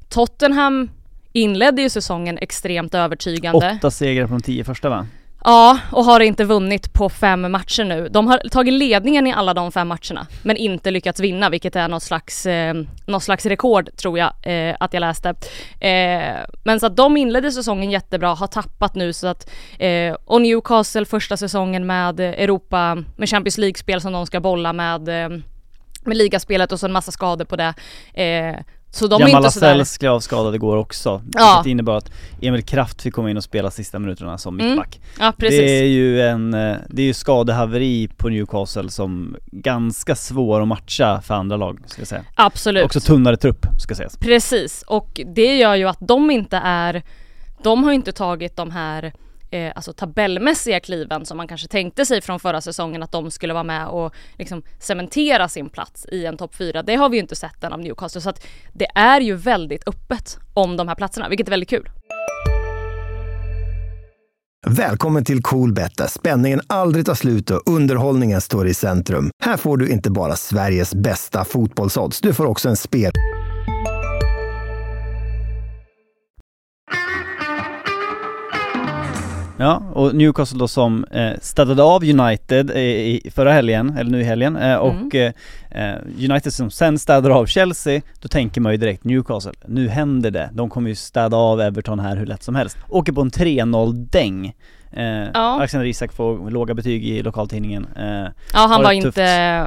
Tottenham 0.09 0.91
inledde 1.33 1.83
ju 1.83 1.89
säsongen 1.89 2.39
extremt 2.39 2.95
övertygande. 2.95 3.77
Åtta 3.77 3.91
segrar 3.91 4.27
från 4.27 4.41
tio 4.41 4.65
första 4.65 4.89
va? 4.89 5.07
Ja, 5.45 5.79
och 5.93 6.05
har 6.05 6.21
inte 6.21 6.45
vunnit 6.45 6.93
på 6.93 7.09
fem 7.09 7.53
matcher 7.53 7.85
nu. 7.85 8.09
De 8.09 8.27
har 8.27 8.39
tagit 8.39 8.75
ledningen 8.75 9.27
i 9.27 9.33
alla 9.33 9.55
de 9.55 9.73
fem 9.73 9.89
matcherna, 9.89 10.27
men 10.43 10.57
inte 10.57 10.91
lyckats 10.91 11.21
vinna, 11.21 11.51
vilket 11.51 11.77
är 11.77 11.89
något 11.89 12.03
slags, 12.03 12.47
eh, 12.47 12.75
något 13.07 13.23
slags 13.23 13.47
rekord 13.47 13.97
tror 13.97 14.19
jag 14.19 14.33
eh, 14.43 14.77
att 14.81 14.95
jag 14.95 15.01
läste. 15.01 15.29
Eh, 15.81 16.37
men 16.65 16.81
så 16.81 16.87
att 16.87 16.97
de 16.97 17.17
inledde 17.17 17.53
säsongen 17.53 17.91
jättebra, 17.91 18.35
har 18.35 18.47
tappat 18.47 18.95
nu 18.95 19.13
så 19.13 19.27
att, 19.27 19.51
eh, 19.79 20.17
och 20.25 20.43
Newcastle 20.43 21.05
första 21.05 21.37
säsongen 21.37 21.87
med 21.87 22.21
Europa, 22.21 23.05
med 23.17 23.29
Champions 23.29 23.59
League-spel 23.59 24.01
som 24.01 24.13
de 24.13 24.27
ska 24.27 24.41
bolla 24.41 24.73
med 24.73 25.09
eh, 25.09 25.39
med 26.05 26.17
ligaspelet 26.17 26.73
och 26.73 26.81
så 26.81 26.87
en 26.87 26.93
massa 26.93 27.13
skador 27.13 27.45
på 27.45 27.57
det. 27.57 27.75
Eh, 28.15 28.57
så 28.95 29.07
de 29.07 29.21
Jamal. 29.21 29.43
Lascelles 29.43 29.99
blev 29.99 30.13
avskadad 30.13 30.55
igår 30.55 30.77
också, 30.77 31.23
Ja. 31.35 31.55
vilket 31.57 31.71
innebar 31.71 31.97
att 31.97 32.11
Emil 32.43 32.63
Kraft 32.63 33.03
fick 33.03 33.15
komma 33.15 33.31
in 33.31 33.37
och 33.37 33.45
spela 33.45 33.71
sista 33.71 33.99
minuterna 33.99 34.39
som 34.39 34.61
Mm, 34.61 34.71
mittback. 34.71 35.01
Ja 35.19 35.33
precis. 35.39 35.59
Det 35.61 35.79
är 35.81 35.85
ju 35.85 36.23
en, 36.23 36.55
eh, 36.55 36.77
det 36.89 37.03
är 37.03 37.07
ju 37.07 37.15
skadehaveri 37.15 38.09
på 38.17 38.29
Newcastle 38.29 38.91
som 38.91 39.37
ganska 39.53 40.15
svår 40.15 40.63
att 40.63 40.69
matcha 40.69 41.21
för 41.23 41.35
andra 41.35 41.57
lag, 41.57 41.79
ska 41.87 42.01
jag 42.01 42.09
säga. 42.09 42.25
Absolut. 42.35 42.85
Också 42.85 43.01
tunnare 43.01 43.37
trupp, 43.37 43.67
ska 43.79 43.95
sägas. 43.95 44.17
Precis, 44.17 44.83
och 44.87 45.21
det 45.35 45.57
gör 45.57 45.75
ju 45.75 45.89
att 45.89 45.99
de 46.01 46.31
inte 46.31 46.57
är, 46.65 47.03
de 47.63 47.85
har 47.85 47.93
inte 47.93 48.13
tagit 48.13 48.57
de 48.57 48.71
här 48.71 49.13
eh, 49.53 49.73
alltså 49.75 49.93
tabellmässiga 49.93 50.81
kliven 50.81 51.27
som 51.27 51.37
man 51.37 51.49
kanske 51.49 51.69
tänkte 51.69 52.07
sig 52.07 52.21
från 52.21 52.41
förra 52.41 52.61
säsongen 52.61 53.03
att 53.03 53.13
de 53.13 53.31
skulle 53.31 53.53
vara 53.53 53.65
med 53.65 53.89
och 53.89 54.15
liksom 54.39 54.63
cementera 54.79 55.49
sin 55.49 55.69
plats 55.69 56.07
i 56.13 56.27
en 56.27 56.37
topp 56.37 56.55
4. 56.55 56.83
Det 56.83 56.95
har 56.95 57.09
vi 57.09 57.17
ju 57.17 57.23
inte 57.23 57.37
sett 57.37 57.65
än 57.65 57.73
av 57.73 57.81
Newcastle 57.81 58.21
så 58.21 58.31
att 58.31 58.47
det 58.73 58.87
är 58.95 59.21
ju 59.21 59.35
väldigt 59.35 59.89
öppet 59.89 60.39
om 60.55 60.77
de 60.77 60.89
här 60.89 60.95
platserna, 60.95 61.29
vilket 61.29 61.49
är 61.49 61.51
väldigt 61.51 61.71
kul. 61.71 61.89
Välkommen 64.67 65.25
till 65.25 65.43
Coolbet 65.43 65.97
där 65.97 66.07
spänningen 66.07 66.61
aldrig 66.67 67.07
tar 67.07 67.15
slut 67.15 67.51
och 67.51 67.63
underhållningen 67.67 68.41
står 68.41 68.69
i 68.69 68.75
centrum. 68.75 69.31
Här 69.45 69.57
får 69.57 69.77
du 69.77 69.89
inte 69.89 70.11
bara 70.11 70.37
Sveriges 70.37 70.95
bästa 70.95 71.45
fotbollsodds, 71.45 72.21
du 72.21 72.35
får 72.35 72.47
också 72.47 72.69
en 72.69 72.77
spel... 72.77 73.13
Ja, 79.63 79.83
och 79.93 80.15
Newcastle 80.15 80.59
då 80.59 80.69
som 80.69 81.05
eh, 81.05 81.33
staddade 81.41 81.83
av 81.83 82.05
United 82.05 82.71
eh, 82.71 82.77
i 82.79 83.31
förra 83.35 83.53
helgen, 83.53 83.97
eller 83.99 84.11
nu 84.11 84.21
i 84.21 84.25
helgen, 84.25 84.57
eh, 84.57 84.77
och 84.77 85.15
eh, 85.15 85.33
eh, 85.71 85.95
United 86.31 86.53
som 86.53 86.71
sen 86.71 86.99
städade 86.99 87.35
av 87.35 87.47
Chelsea, 87.47 88.01
då 88.21 88.29
tänker 88.29 88.61
man 88.61 88.73
ju 88.73 88.79
direkt 88.79 89.05
Newcastle, 89.05 89.53
nu 89.67 89.89
händer 89.89 90.31
det. 90.31 90.51
De 90.53 90.71
kommer 90.71 90.89
ju 90.89 90.95
städa 90.95 91.37
av 91.37 91.61
Everton 91.61 92.01
här 92.01 92.17
hur 92.17 92.27
lätt 92.27 92.43
som 92.43 92.55
helst. 92.55 92.77
Åker 92.89 93.13
på 93.13 93.21
en 93.21 93.31
3-0 93.31 93.93
däng. 93.93 94.55
Eh, 94.97 95.05
Ja. 95.35 95.57
Alexander 95.59 95.87
Isak 95.87 96.13
får 96.13 96.51
låga 96.51 96.75
betyg 96.75 97.05
i 97.09 97.23
lokaltidningen. 97.23 97.87
Eh, 97.97 98.05
Ja 98.55 98.67
han 98.71 98.83
var, 98.83 98.91
tufft. 98.93 99.05
inte, 99.07 99.23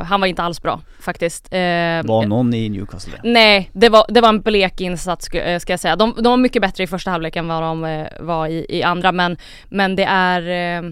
han 0.07 0.19
var 0.21 0.27
inte 0.27 0.43
alls 0.43 0.61
bra 0.61 0.79
faktiskt. 1.01 1.45
Eh, 1.53 1.59
var 2.03 2.25
någon 2.25 2.53
i 2.53 2.69
Newcastle 2.69 3.13
det? 3.23 3.29
Nej, 3.29 3.69
det 3.73 3.89
var, 3.89 4.05
det 4.09 4.21
var 4.21 4.29
en 4.29 4.41
blek 4.41 4.81
insats 4.81 5.25
ska, 5.25 5.41
eh, 5.41 5.59
ska 5.59 5.73
jag 5.73 5.79
säga. 5.79 5.95
De, 5.95 6.13
de 6.17 6.29
var 6.29 6.37
mycket 6.37 6.61
bättre 6.61 6.83
i 6.83 6.87
första 6.87 7.11
halvlek 7.11 7.35
än 7.35 7.47
vad 7.47 7.61
de 7.61 7.85
eh, 7.85 8.07
var 8.19 8.47
i, 8.47 8.65
i 8.69 8.83
andra 8.83 9.11
men, 9.11 9.37
men 9.69 9.95
det 9.95 10.03
är 10.05 10.41
eh, 10.81 10.91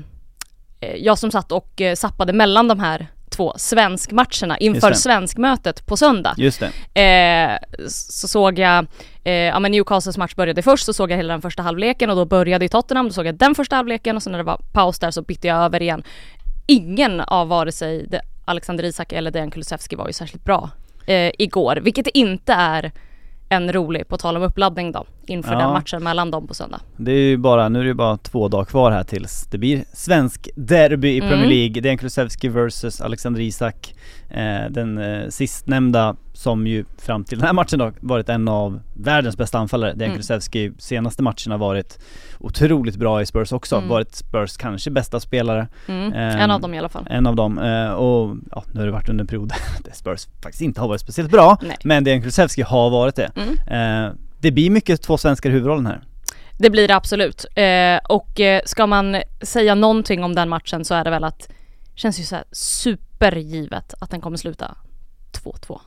jag 0.97 1.17
som 1.17 1.31
satt 1.31 1.51
och 1.51 1.81
zappade 1.95 2.33
mellan 2.33 2.67
de 2.67 2.79
här 2.79 3.07
två 3.33 3.53
svenskmatcherna 3.57 4.57
inför 4.57 4.93
svenskmötet 4.93 5.85
på 5.85 5.97
söndag. 5.97 6.33
Just 6.37 6.63
det. 6.93 7.01
Eh, 7.01 7.57
så 7.87 8.27
såg 8.27 8.59
jag, 8.59 8.85
eh, 9.23 9.33
ja 9.33 9.59
men 9.59 9.71
Newcastles 9.71 10.17
match 10.17 10.35
började 10.35 10.61
först, 10.61 10.85
så 10.85 10.93
såg 10.93 11.11
jag 11.11 11.17
hela 11.17 11.33
den 11.33 11.41
första 11.41 11.63
halvleken 11.63 12.09
och 12.09 12.15
då 12.15 12.25
började 12.25 12.65
i 12.65 12.69
Tottenham, 12.69 13.07
då 13.07 13.13
såg 13.13 13.25
jag 13.25 13.35
den 13.35 13.55
första 13.55 13.75
halvleken 13.75 14.15
och 14.15 14.23
sen 14.23 14.31
när 14.31 14.39
det 14.39 14.43
var 14.43 14.61
paus 14.73 14.99
där 14.99 15.11
så 15.11 15.21
bytte 15.21 15.47
jag 15.47 15.57
över 15.57 15.81
igen. 15.81 16.03
Ingen 16.67 17.21
av 17.21 17.47
vare 17.47 17.71
sig 17.71 18.09
Alexander 18.45 18.83
Isak 18.83 19.11
eller 19.11 19.31
Dejan 19.31 19.51
Kulusevski 19.51 19.95
var 19.95 20.07
ju 20.07 20.13
särskilt 20.13 20.43
bra 20.43 20.69
eh, 21.05 21.31
igår, 21.39 21.79
vilket 21.83 22.07
inte 22.07 22.53
är 22.53 22.91
en 23.49 23.73
rolig, 23.73 24.07
på 24.07 24.17
tal 24.17 24.37
om 24.37 24.43
uppladdning 24.43 24.91
då, 24.91 25.05
inför 25.27 25.53
Ja. 25.53 25.59
den 25.59 25.69
matchen 25.73 26.03
mellan 26.03 26.31
dem 26.31 26.47
på 26.47 26.53
söndag. 26.53 26.79
Det 26.97 27.11
är 27.11 27.15
ju 27.29 27.37
bara, 27.37 27.69
nu 27.69 27.79
är 27.79 27.83
det 27.83 27.87
ju 27.89 27.93
bara 27.93 28.17
två 28.17 28.47
dagar 28.47 28.65
kvar 28.65 28.91
här 28.91 29.03
tills 29.03 29.47
det 29.51 29.57
blir 29.57 29.83
svensk 29.93 30.49
derby 30.55 31.07
i 31.09 31.17
Mm. 31.17 31.29
Premier 31.29 31.49
League. 31.49 31.81
Dejan 31.81 31.97
Kulusevski 31.97 32.47
versus 32.49 33.01
Alexander 33.01 33.41
Isak. 33.41 33.95
Eh, 34.29 34.69
den 34.69 34.97
eh, 34.97 35.29
sistnämnda 35.29 36.15
som 36.33 36.67
ju 36.67 36.85
fram 36.97 37.23
till 37.23 37.37
den 37.39 37.45
här 37.47 37.53
matchen 37.53 37.79
då 37.79 37.91
varit 37.99 38.29
en 38.29 38.47
av 38.47 38.79
världens 38.93 39.37
bästa 39.37 39.59
anfallare. 39.59 39.93
Dejan 39.93 40.03
Mm. 40.03 40.13
Kulusevski 40.15 40.71
senaste 40.77 41.23
matcherna 41.23 41.57
varit 41.57 41.99
otroligt 42.39 42.95
bra 42.95 43.21
i 43.21 43.25
Spurs 43.25 43.51
också. 43.51 43.75
Mm. 43.75 43.89
Varit 43.89 44.15
Spurs 44.15 44.57
kanske 44.57 44.91
bästa 44.91 45.19
spelare. 45.19 45.67
Mm. 45.87 46.13
Ehm, 46.13 46.39
en 46.39 46.51
av 46.51 46.61
dem 46.61 46.73
i 46.73 46.79
alla 46.79 46.89
fall. 46.89 47.07
En 47.09 47.27
av 47.27 47.35
dem. 47.35 47.57
Eh, 47.59 47.91
och 47.91 48.35
ja, 48.51 48.63
nu 48.71 48.79
har 48.79 48.85
det 48.85 48.91
varit 48.91 49.09
under 49.09 49.23
en 49.23 49.27
period 49.27 49.53
där 49.83 49.91
Spurs 49.93 50.27
faktiskt 50.43 50.61
inte 50.61 50.81
har 50.81 50.87
varit 50.87 51.01
speciellt 51.01 51.31
bra. 51.31 51.57
Nej. 51.61 51.77
Men 51.83 52.03
Dejan 52.03 52.21
Kulusevski 52.21 52.61
har 52.61 52.89
varit 52.89 53.15
det. 53.15 53.31
Mm. 53.35 54.17
Det 54.43 54.51
blir 54.51 54.69
mycket 54.69 55.01
två 55.01 55.17
svenskar 55.17 55.49
i 55.49 55.53
huvudrollen 55.53 55.85
här. 55.85 56.01
Det 56.57 56.69
blir 56.69 56.87
det 56.87 56.95
absolut. 56.95 57.45
Eh, 57.55 57.97
och 58.09 58.39
eh, 58.39 58.61
ska 58.65 58.87
man 58.87 59.17
säga 59.41 59.75
någonting 59.75 60.23
om 60.23 60.35
den 60.35 60.49
matchen 60.49 60.85
så 60.85 60.95
är 60.95 61.03
det 61.03 61.09
väl 61.09 61.23
att 61.23 61.49
känns 61.95 62.19
ju 62.19 62.23
så 62.23 62.35
här 62.35 62.43
supergivet 62.51 63.93
att 63.99 64.09
den 64.09 64.21
kommer 64.21 64.37
sluta 64.37 64.75
2-2. 65.43 65.79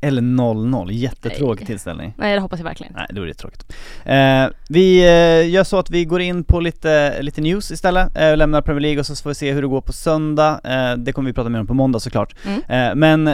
Eller 0.00 0.22
0-0, 0.22 0.92
jättetråkig 0.92 1.62
Nej. 1.62 1.66
tillställning. 1.66 2.14
Nej 2.18 2.34
det 2.34 2.40
hoppas 2.40 2.60
jag 2.60 2.64
verkligen. 2.64 2.92
Nej, 2.96 3.06
det 3.10 3.20
vore 3.20 3.34
tråkigt. 3.34 3.72
Eh, 4.04 4.46
vi 4.68 4.98
eh, 5.00 5.50
gör 5.50 5.64
så 5.64 5.78
att 5.78 5.90
vi 5.90 6.04
går 6.04 6.20
in 6.20 6.44
på 6.44 6.60
lite, 6.60 7.22
lite 7.22 7.40
news 7.40 7.70
istället, 7.70 8.16
eh, 8.16 8.36
lämnar 8.36 8.62
Premier 8.62 8.80
League 8.80 9.00
och 9.00 9.06
så 9.06 9.16
får 9.16 9.30
vi 9.30 9.34
se 9.34 9.52
hur 9.52 9.62
det 9.62 9.68
går 9.68 9.80
på 9.80 9.92
söndag. 9.92 10.60
Eh, 10.64 10.96
det 10.96 11.12
kommer 11.12 11.30
vi 11.30 11.34
prata 11.34 11.48
mer 11.48 11.60
om 11.60 11.66
på 11.66 11.74
måndag 11.74 12.00
såklart. 12.00 12.34
Mm. 12.46 12.62
Eh, 12.68 12.94
men 12.94 13.24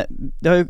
det 0.41 0.49
har 0.49 0.57
ju 0.57 0.67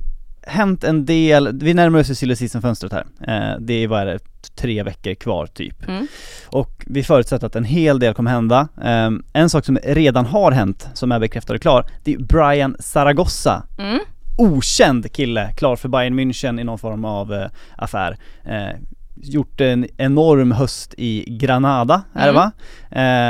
hänt 0.46 0.84
en 0.84 1.04
del, 1.04 1.58
vi 1.62 1.74
närmar 1.74 1.98
oss 1.98 2.18
silly 2.18 2.36
season-fönstret 2.36 2.92
här. 2.92 3.04
Eh, 3.20 3.60
det 3.60 3.74
är, 3.84 4.06
det, 4.06 4.18
tre 4.54 4.82
veckor 4.82 5.14
kvar 5.14 5.46
typ. 5.46 5.88
Mm. 5.88 6.06
Och 6.46 6.84
vi 6.86 7.02
förutsätter 7.02 7.46
att 7.46 7.56
en 7.56 7.64
hel 7.64 7.98
del 7.98 8.14
kommer 8.14 8.30
hända. 8.30 8.68
Eh, 8.82 9.10
en 9.32 9.50
sak 9.50 9.64
som 9.64 9.78
redan 9.84 10.26
har 10.26 10.52
hänt, 10.52 10.88
som 10.94 11.12
är 11.12 11.18
bekräftad 11.18 11.54
och 11.54 11.60
klar, 11.62 11.86
det 12.04 12.14
är 12.14 12.18
Brian 12.18 12.76
Zaragoza 12.80 13.62
Mm. 13.78 13.98
okänd 14.38 15.12
kille, 15.12 15.52
klar 15.56 15.76
för 15.76 15.88
Bayern 15.88 16.20
München 16.20 16.60
i 16.60 16.64
någon 16.64 16.78
form 16.78 17.04
av 17.04 17.34
eh, 17.34 17.48
affär. 17.76 18.16
Eh, 18.44 18.76
gjort 19.16 19.60
en 19.60 19.86
enorm 19.96 20.52
höst 20.52 20.94
i 20.98 21.24
Granada, 21.40 22.02
är 22.14 22.32
det 22.32 22.32
Mm. 22.32 22.34
va? 22.34 22.52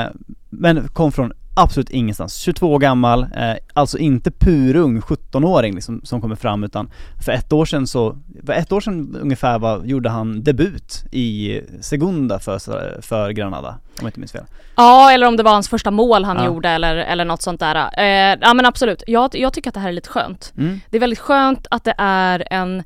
Eh, 0.06 0.12
men 0.50 0.88
kom 0.88 1.12
från 1.12 1.32
absolut 1.56 1.90
ingenstans. 1.90 2.36
22 2.36 2.72
år 2.72 2.78
gammal, 2.78 3.22
eh, 3.22 3.54
alltså 3.72 3.98
inte 3.98 4.30
purung 4.30 5.00
17-åring 5.00 5.74
liksom, 5.74 6.00
som 6.04 6.20
kommer 6.20 6.36
fram 6.36 6.64
utan 6.64 6.90
för 7.24 7.32
ett 7.32 7.52
år 7.52 7.64
sedan 7.64 7.86
så, 7.86 8.16
för 8.46 8.52
ett 8.52 8.72
år 8.72 8.80
sedan 8.80 9.16
ungefär 9.22 9.58
var, 9.58 9.84
gjorde 9.84 10.08
han 10.08 10.42
debut 10.44 11.04
i 11.12 11.60
Segunda 11.80 12.38
för, 12.38 12.58
för 13.02 13.30
Granada, 13.30 13.68
om 13.68 13.78
jag 14.00 14.08
inte 14.08 14.20
minns 14.20 14.32
fel. 14.32 14.44
Ja, 14.76 15.12
eller 15.12 15.26
om 15.26 15.36
det 15.36 15.42
var 15.42 15.52
hans 15.52 15.68
första 15.68 15.90
mål 15.90 16.24
han 16.24 16.36
Ja. 16.36 16.46
gjorde 16.46 16.68
eller, 16.68 16.96
eller 16.96 17.24
något 17.24 17.42
sånt 17.42 17.60
där. 17.60 17.74
Eh, 17.98 18.38
ja 18.40 18.54
men 18.54 18.66
absolut, 18.66 19.02
jag, 19.06 19.30
jag 19.34 19.52
tycker 19.52 19.70
att 19.70 19.74
det 19.74 19.80
här 19.80 19.88
är 19.88 19.92
lite 19.92 20.08
skönt. 20.08 20.52
Mm. 20.58 20.80
Det 20.90 20.96
är 20.96 21.00
väldigt 21.00 21.18
skönt 21.18 21.66
att 21.70 21.84
det 21.84 21.94
är 21.98 22.46
en 22.50 22.82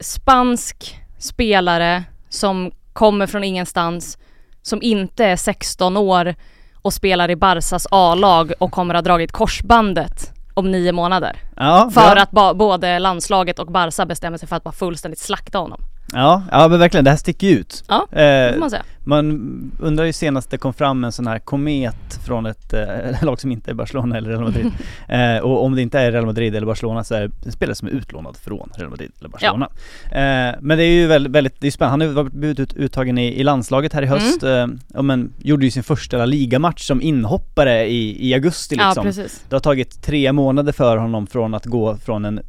spansk 0.00 0.98
spelare 1.18 2.04
som 2.28 2.70
kommer 2.92 3.26
från 3.26 3.44
ingenstans, 3.44 4.18
som 4.62 4.82
inte 4.82 5.24
är 5.24 5.36
16 5.36 5.96
år 5.96 6.34
och 6.82 6.92
spelar 6.92 7.30
i 7.30 7.36
Barsas 7.36 7.86
A-lag 7.90 8.52
och 8.58 8.72
kommer 8.72 8.94
ha 8.94 9.02
dragit 9.02 9.32
korsbandet 9.32 10.32
om 10.54 10.70
nio 10.70 10.92
månader. 10.92 11.36
Ja, 11.56 11.90
För 11.94 12.14
bra. 12.14 12.22
att 12.50 12.56
både 12.56 12.98
landslaget 12.98 13.58
och 13.58 13.66
Barca 13.72 14.06
bestämmer 14.06 14.38
sig 14.38 14.48
för 14.48 14.56
att 14.56 14.64
bara 14.64 14.72
fullständigt 14.72 15.20
slakta 15.20 15.58
honom. 15.58 15.80
Ja, 16.12 16.42
ja 16.50 16.68
men 16.68 16.78
verkligen, 16.78 17.04
det 17.04 17.10
här 17.10 17.18
sticker 17.18 17.46
ju 17.46 17.54
ut. 17.58 17.84
Ja, 17.88 18.06
Det 18.10 18.46
Eh, 18.46 18.52
får 18.52 18.60
man 18.60 18.70
säga. 18.70 18.82
Man 19.04 19.72
undrar 19.80 20.04
ju 20.04 20.12
senast 20.12 20.50
det 20.50 20.58
kom 20.58 20.74
fram 20.74 21.04
en 21.04 21.12
sån 21.12 21.26
här 21.26 21.38
komet 21.38 22.20
från 22.26 22.46
ett 22.46 22.72
eh, 22.72 23.22
lag 23.22 23.40
som 23.40 23.52
inte 23.52 23.70
är 23.70 23.74
Barcelona 23.74 24.16
eller 24.16 24.28
Real 24.30 24.42
Madrid. 24.42 24.66
eh, 25.08 25.36
och 25.38 25.64
om 25.64 25.74
det 25.74 25.82
inte 25.82 25.98
är 26.00 26.12
Real 26.12 26.26
Madrid 26.26 26.54
eller 26.56 26.66
Barcelona 26.66 27.04
så 27.04 27.14
är 27.14 27.20
det 27.20 27.46
en 27.46 27.52
spelare 27.52 27.74
som 27.74 27.88
är 27.88 27.92
utlånad 27.92 28.36
från 28.36 28.70
Real 28.74 28.90
Madrid 28.90 29.10
eller 29.20 29.28
Barcelona. 29.28 29.68
Eh, 30.04 30.58
men 30.60 30.78
det 30.78 30.84
är 30.84 30.92
ju 30.92 31.06
väldigt, 31.06 31.32
väldigt 31.32 31.60
det 31.60 31.66
är 31.66 31.70
spännande. 31.70 32.06
Han 32.06 32.16
har 32.16 32.24
blivit 32.24 32.60
ut, 32.60 32.74
uttagen 32.76 33.18
i, 33.18 33.40
i 33.40 33.44
landslaget 33.44 33.92
här 33.92 34.02
i 34.02 34.06
höst. 34.06 34.42
Eh, 34.42 34.66
ja, 34.94 35.02
men 35.02 35.32
gjorde 35.38 35.64
ju 35.64 35.70
sin 35.70 35.82
första 35.82 36.24
ligamatch 36.26 36.86
som 36.86 37.02
inhoppare 37.02 37.86
i, 37.86 38.28
i 38.28 38.34
augusti 38.34 38.76
Ja, 38.78 38.88
liksom. 38.88 39.04
precis. 39.04 39.44
det 39.48 39.54
har 39.56 39.60
tagit 39.60 40.02
tre 40.02 40.32
månader 40.32 40.72
för 40.72 40.96
honom 40.96 41.26
från 41.26 41.54
att 41.54 41.66
gå 41.66 41.96
från 41.96 42.24
en 42.24 42.40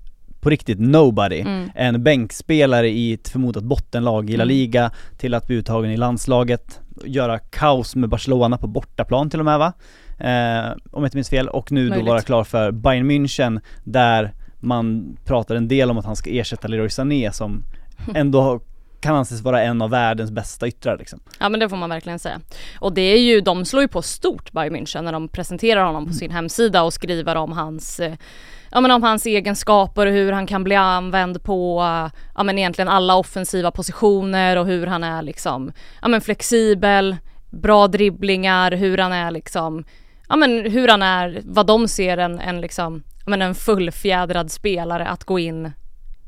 på 0.42 0.50
riktigt 0.50 0.80
nobody, 0.80 1.40
Mm. 1.42 1.70
en 1.76 2.04
bänkspelare 2.04 2.90
i 2.90 3.14
ett 3.14 3.30
förmodat 3.30 3.64
bottenlag 3.64 4.30
i 4.30 4.38
La 4.38 4.44
Mm. 4.44 4.48
Liga 4.48 4.92
till 5.18 5.34
att 5.34 5.48
bli 5.48 5.56
uttagen 5.56 5.92
i 5.92 5.98
landslaget, 5.98 6.80
göra 7.06 7.40
kaos 7.40 7.96
med 7.96 8.10
Barcelona 8.10 8.58
på 8.58 8.68
bortaplan 8.68 9.30
till 9.30 9.40
och 9.40 9.46
med 9.46 9.60
va? 9.60 9.74
Eh, 10.18 10.72
om 10.92 11.04
jag 11.04 11.06
inte 11.06 11.18
minns 11.18 11.30
fel, 11.30 11.48
och 11.50 11.72
nu 11.72 11.90
Möjligt. 11.90 12.06
då 12.06 12.12
vara 12.12 12.22
klar 12.22 12.44
för 12.44 12.72
Bayern 12.72 13.12
München 13.12 13.60
där 13.84 14.32
man 14.60 15.18
pratar 15.26 15.56
en 15.56 15.68
del 15.68 15.92
om 15.92 15.98
att 15.98 16.06
han 16.06 16.16
ska 16.16 16.30
ersätta 16.30 16.68
Leroy 16.68 16.90
Sané 16.90 17.32
som 17.32 17.64
ändå 18.16 18.62
kan 19.02 19.16
anses 19.16 19.42
vara 19.42 19.64
en 19.64 19.82
av 19.82 19.90
världens 19.90 20.32
bästa 20.32 20.68
yttrar 20.68 20.98
liksom. 20.98 21.20
Ja 21.40 21.50
men 21.50 21.60
det 21.60 21.70
får 21.70 21.78
man 21.78 21.90
verkligen 21.90 22.20
säga. 22.20 22.40
Och 22.80 22.94
det 22.94 23.02
är 23.02 23.18
ju, 23.18 23.42
de 23.42 23.66
slår 23.66 23.82
ju 23.82 23.88
på 23.88 24.02
stort 24.02 24.52
Bayern 24.52 24.76
München 24.76 25.02
när 25.02 25.12
de 25.12 25.28
presenterar 25.28 25.84
honom 25.84 26.04
på 26.04 26.10
mm. 26.10 26.20
sin 26.20 26.32
hemsida 26.32 26.84
och 26.84 26.94
skriver 26.94 27.36
om 27.36 27.52
hans 27.52 28.00
eh, 28.00 28.14
ja 28.72 28.82
men 28.82 28.92
om 28.92 29.04
hans 29.04 29.26
egenskaper 29.26 30.06
och 30.06 30.14
hur 30.14 30.32
han 30.32 30.48
kan 30.48 30.64
bli 30.64 30.76
använd 30.76 31.44
på, 31.44 31.82
ja 32.36 32.44
men 32.44 32.58
egentligen 32.58 32.90
alla 32.90 33.16
offensiva 33.16 33.72
positioner 33.72 34.58
och 34.58 34.66
hur 34.66 34.88
han 34.88 35.04
är 35.04 35.22
liksom, 35.22 35.72
ja 36.02 36.08
men 36.08 36.22
flexibel, 36.22 37.18
bra 37.50 37.88
dribblingar, 37.88 38.72
hur 38.72 38.98
han 38.98 39.12
är 39.12 39.32
liksom, 39.32 39.84
ja 40.30 40.36
men 40.36 40.72
hur 40.72 40.88
han 40.88 41.02
är, 41.02 41.42
vad 41.46 41.68
de 41.68 41.88
ser 41.88 42.18
en, 42.18 42.40
en 42.40 42.62
liksom, 42.62 43.04
ja 43.26 43.30
men 43.30 43.42
en 43.42 43.56
fullfjädrad 43.56 44.52
spelare 44.52 45.08
att 45.08 45.24
gå 45.24 45.40
in 45.40 45.72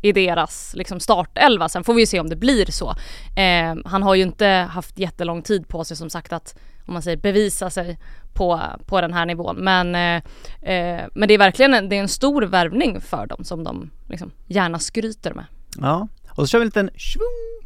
i 0.02 0.12
deras 0.12 0.74
liksom 0.76 1.00
startelva. 1.00 1.70
Sen 1.70 1.84
får 1.84 1.94
vi 1.94 2.02
ju 2.02 2.06
se 2.06 2.20
om 2.20 2.30
det 2.30 2.36
blir 2.36 2.72
så. 2.72 2.90
Eh, 3.36 3.76
han 3.86 4.04
har 4.04 4.16
ju 4.16 4.24
inte 4.24 4.48
haft 4.48 5.00
jättelång 5.00 5.42
tid 5.42 5.68
på 5.68 5.84
sig 5.84 5.98
som 5.98 6.10
sagt 6.10 6.34
att, 6.34 6.60
om 6.86 6.94
man 6.94 7.02
säger 7.02 7.18
bevisa 7.18 7.70
sig 7.70 8.00
på, 8.34 8.62
på 8.86 9.02
den 9.02 9.14
här 9.14 9.26
nivån. 9.26 9.56
Men, 9.56 9.96
eh, 9.96 10.24
eh, 10.74 11.06
men 11.14 11.28
det 11.28 11.34
är 11.34 11.38
verkligen 11.38 11.74
en, 11.74 11.90
det 11.90 11.96
är 11.96 12.02
en 12.02 12.08
stor 12.08 12.42
värvning 12.42 13.02
för 13.02 13.28
dem 13.28 13.44
som 13.44 13.64
de 13.64 13.90
liksom 14.10 14.32
gärna 14.48 14.80
skryter 14.80 15.34
med. 15.34 15.46
Ja, 15.78 16.08
och 16.30 16.36
så 16.36 16.48
kör 16.48 16.60
vi 16.60 16.64
en 16.64 16.68
liten 16.68 16.90
svung 16.98 17.64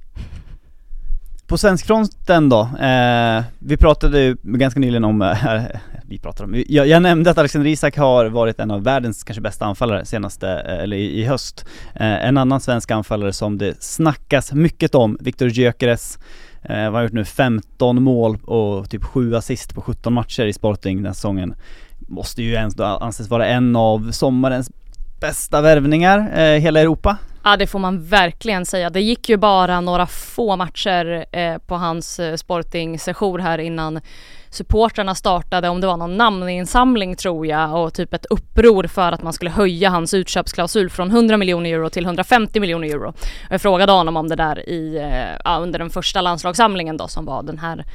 på 1.48 1.58
svenskfronten 1.58 2.50
då, 2.50 2.62
eh, 2.62 3.44
vi 3.60 3.78
pratade 3.78 4.20
ju 4.20 4.36
ganska 4.44 4.80
nyligen 4.80 5.04
om, 5.04 5.22
eh, 5.22 5.62
vi 6.04 6.20
pratade 6.20 6.44
om, 6.44 6.64
jag, 6.68 6.88
jag, 6.88 7.02
nämnde 7.02 7.32
att 7.32 7.38
Alexander 7.38 7.70
Isak 7.70 7.98
har 7.98 8.26
varit 8.26 8.60
en 8.60 8.72
av 8.72 8.84
världens 8.84 9.24
kanske 9.24 9.42
bästa 9.42 9.66
anfallare 9.66 10.06
senaste, 10.06 10.50
eh, 10.50 10.84
eller 10.84 10.98
i, 10.98 11.22
i 11.22 11.24
höst. 11.24 11.66
Eh, 11.96 12.26
en 12.28 12.38
annan 12.38 12.60
svensk 12.60 12.92
anfallare 12.92 13.34
som 13.34 13.58
det 13.58 13.84
snackas 13.84 14.54
mycket 14.54 14.96
om, 14.96 15.18
Viktor 15.20 15.48
Gyökeres, 15.48 16.20
eh, 16.64 16.92
har 16.92 17.02
gjort 17.02 17.14
nu 17.14 17.26
15 17.26 18.04
mål 18.04 18.38
och 18.44 18.90
typ 18.90 19.04
7 19.04 19.36
assist 19.36 19.76
på 19.76 19.82
17 19.82 20.14
matcher 20.14 20.46
i 20.46 20.54
Sporting 20.54 20.98
den 20.98 21.06
här 21.06 21.14
säsongen. 21.14 21.56
Måste 22.00 22.44
ju 22.44 22.56
ändå 22.56 22.84
anses 22.84 23.30
vara 23.30 23.48
en 23.48 23.76
av 23.76 24.12
sommarens 24.12 24.72
bästa 25.20 25.62
värvningar 25.62 26.40
eh, 26.40 26.60
hela 26.60 26.80
Europa. 26.80 27.18
Ja 27.48 27.58
det 27.58 27.68
får 27.68 27.80
man 27.80 28.04
verkligen 28.04 28.66
säga. 28.66 28.90
Det 28.90 29.02
gick 29.02 29.30
ju 29.30 29.38
bara 29.38 29.82
några 29.82 30.08
få 30.08 30.56
matcher 30.56 31.26
eh, 31.32 31.58
på 31.58 31.76
hans 31.76 32.20
eh, 32.20 32.36
Sporting-sejour 32.36 33.40
här 33.40 33.58
innan 33.58 34.02
supportrarna 34.50 35.16
startade, 35.16 35.70
om 35.70 35.82
det 35.82 35.88
var 35.88 35.98
någon 35.98 36.18
namninsamling 36.18 37.16
tror 37.16 37.48
jag 37.48 37.76
och 37.76 37.94
typ 37.94 38.14
ett 38.14 38.26
uppror 38.26 38.88
för 38.88 39.12
att 39.12 39.24
man 39.24 39.34
skulle 39.34 39.52
höja 39.52 39.90
hans 39.90 40.14
utköpsklausul 40.14 40.90
från 40.90 41.12
100 41.12 41.38
miljoner 41.38 41.70
euro 41.70 41.90
till 41.90 42.06
150 42.06 42.60
miljoner 42.60 42.88
euro. 42.88 43.14
Jag 43.50 43.62
frågade 43.62 43.92
honom 43.92 44.18
om 44.18 44.30
det 44.30 44.36
där 44.36 44.70
i, 44.70 44.98
eh, 45.46 45.62
under 45.62 45.80
den 45.80 45.90
första 45.90 46.22
landslagssamlingen 46.22 46.98
då 46.98 47.08
som 47.08 47.26
var 47.26 47.44
den 47.44 47.58
här 47.58 47.86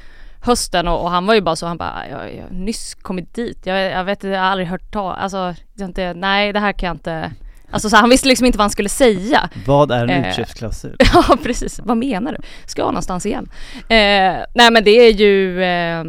hösten 0.42 0.88
och, 0.88 1.02
och, 1.02 1.10
han 1.10 1.26
var 1.26 1.34
ju 1.34 1.40
bara 1.40 1.56
så, 1.56 1.66
han 1.66 1.78
bara, 1.78 2.08
jag, 2.10 2.18
har 2.18 2.50
nyss 2.50 2.94
kommit 2.94 3.34
dit, 3.34 3.66
jag, 3.66 3.90
jag 3.90 4.04
vet 4.04 4.18
inte, 4.18 4.28
jag 4.28 4.40
har 4.40 4.46
aldrig 4.46 4.68
hört 4.68 4.92
ta, 4.92 5.12
alltså, 5.12 5.54
inte, 5.80 6.14
nej 6.14 6.52
det 6.52 6.60
här 6.60 6.72
kan 6.72 6.86
jag 6.86 6.94
inte 6.94 7.32
Alltså 7.72 7.90
så 7.90 7.96
han 7.96 8.10
visste 8.10 8.28
liksom 8.28 8.46
inte 8.46 8.58
vad 8.58 8.62
han 8.64 8.70
skulle 8.70 8.88
säga. 8.88 9.48
Vad 9.66 9.90
är 9.90 10.06
en 10.06 10.24
eh, 10.24 10.30
utköpsklausul? 10.30 10.96
ja 11.12 11.36
precis, 11.42 11.80
vad 11.84 11.96
menar 11.96 12.32
du? 12.32 12.38
Ska 12.66 12.82
jag 12.82 12.86
någonstans 12.86 13.26
igen? 13.26 13.48
Eh, 13.74 14.44
nej 14.54 14.70
men 14.70 14.84
det 14.84 14.90
är 14.90 15.12
ju 15.12 15.62
eh, 15.62 16.04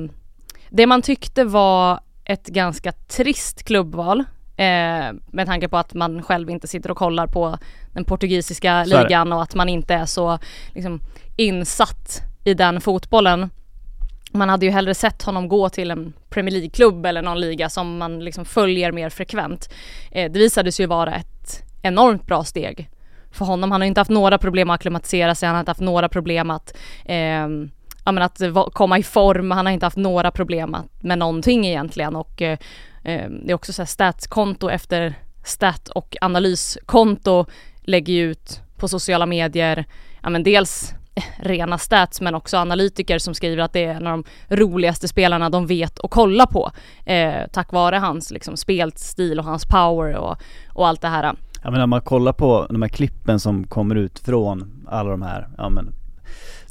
Det 0.70 0.88
man 0.88 1.02
tyckte 1.02 1.44
var 1.44 2.00
ett 2.26 2.48
ganska 2.48 2.92
trist 2.92 3.64
klubbval 3.64 4.20
eh, 4.58 5.14
med 5.32 5.46
tanke 5.46 5.68
på 5.68 5.78
att 5.78 5.94
man 5.94 6.24
själv 6.24 6.50
inte 6.50 6.68
sitter 6.68 6.92
och 6.92 6.98
kollar 6.98 7.28
på 7.28 7.58
den 7.94 8.06
portugisiska 8.06 8.84
ligan 8.84 9.34
och 9.34 9.44
att 9.44 9.56
man 9.56 9.70
inte 9.70 9.94
är 9.94 10.06
så 10.06 10.40
liksom, 10.74 11.00
insatt 11.36 12.22
i 12.44 12.54
den 12.54 12.82
fotbollen 12.82 13.50
man 14.34 14.50
hade 14.50 14.66
ju 14.66 14.72
hellre 14.72 14.96
sett 14.96 15.22
honom 15.22 15.48
gå 15.48 15.70
till 15.70 15.92
en 15.92 16.14
Premier 16.30 16.52
League-klubb 16.52 17.06
eller 17.06 17.22
någon 17.22 17.40
liga 17.40 17.70
som 17.70 17.98
man 17.98 18.20
liksom 18.20 18.46
följer 18.46 18.92
mer 18.92 19.10
frekvent. 19.10 19.74
Eh, 20.12 20.32
det 20.32 20.40
visade 20.40 20.72
sig 20.72 20.84
ju 20.84 20.88
vara 20.88 21.16
ett 21.16 21.64
enormt 21.82 22.28
bra 22.28 22.44
steg 22.44 22.90
för 23.32 23.46
honom. 23.46 23.72
Han 23.72 23.82
har 23.82 23.88
inte 23.88 24.00
haft 24.00 24.12
några 24.12 24.38
problem 24.38 24.70
att 24.70 24.76
acklimatisera 24.76 25.36
sig, 25.36 25.48
han 25.48 25.56
har 25.56 25.60
inte 25.60 25.70
haft 25.70 25.82
några 25.82 26.10
problem 26.10 26.50
att 26.50 26.78
eh, 27.06 27.48
ja, 28.06 28.22
att 28.22 28.42
komma 28.74 29.00
i 29.00 29.04
form, 29.04 29.52
han 29.52 29.66
har 29.66 29.74
inte 29.74 29.86
haft 29.86 29.98
några 29.98 30.32
problem 30.32 30.78
med 31.02 31.18
någonting 31.18 31.66
egentligen 31.66 32.16
och 32.16 32.42
eh, 32.42 32.58
eh, 33.04 33.30
det 33.30 33.52
är 33.52 33.54
också 33.54 33.74
så 33.74 33.82
här 33.82 33.88
statskonto 33.88 34.70
efter 34.70 35.14
stat 35.46 35.90
och 35.90 36.16
analyskonto 36.22 37.46
lägger 37.82 38.14
ut 38.14 38.62
på 38.78 38.88
sociala 38.88 39.26
medier, 39.26 39.86
ja 40.22 40.30
men 40.30 40.44
dels 40.44 40.94
rena 41.38 41.78
stats 41.78 42.22
men 42.22 42.36
också 42.36 42.58
analytiker 42.58 43.20
som 43.20 43.34
skriver 43.34 43.64
att 43.64 43.74
det 43.74 43.86
är 43.86 43.94
en 43.94 44.08
av 44.08 44.24
de 44.50 44.56
roligaste 44.56 45.08
spelarna 45.08 45.50
de 45.50 45.68
vet 45.68 46.00
att 46.00 46.12
kolla 46.12 46.48
på 46.48 46.72
eh, 47.06 47.48
tack 47.52 47.72
vare 47.72 47.96
hans 47.96 48.32
liksom, 48.32 48.58
spelstil 48.58 49.40
och 49.40 49.46
hans 49.46 49.66
power 49.66 50.16
och, 50.16 50.38
och 50.70 50.88
allt 50.88 51.02
det 51.02 51.08
här. 51.08 51.34
Ja 51.64 51.72
men 51.72 51.80
när 51.80 51.88
man 51.88 52.02
kollar 52.02 52.34
på 52.34 52.68
de 52.70 52.82
här 52.82 52.90
klippen 52.90 53.40
som 53.40 53.68
kommer 53.68 53.96
ut 53.96 54.20
från 54.20 54.86
alla 54.88 55.10
de 55.10 55.22
här, 55.22 55.48
ja 55.58 55.70
men 55.70 55.94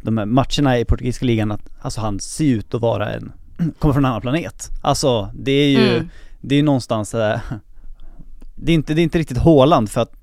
de 0.03 0.19
här 0.19 0.27
matcherna 0.27 0.79
i 0.79 0.85
portugisiska 0.85 1.27
ligan, 1.27 1.53
att, 1.53 1.69
alltså 1.81 2.01
han 2.01 2.21
ser 2.21 2.45
ut 2.45 2.75
att 2.75 2.81
vara 2.81 3.13
en, 3.13 3.33
kommer 3.79 3.93
från 3.93 4.05
en 4.05 4.11
annan 4.11 4.21
planet. 4.21 4.71
Alltså 4.83 5.31
det 5.35 5.53
är 5.53 5.69
ju, 5.69 5.97
mm. 5.97 6.09
det 6.41 6.55
är 6.55 6.63
någonstans 6.63 7.15
äh, 7.15 7.41
det 8.55 8.73
är 8.73 8.75
inte, 8.75 8.95
det 8.95 9.01
är 9.01 9.03
inte 9.03 9.19
riktigt 9.19 9.39
Håland 9.39 9.91
för 9.91 10.01
att 10.01 10.22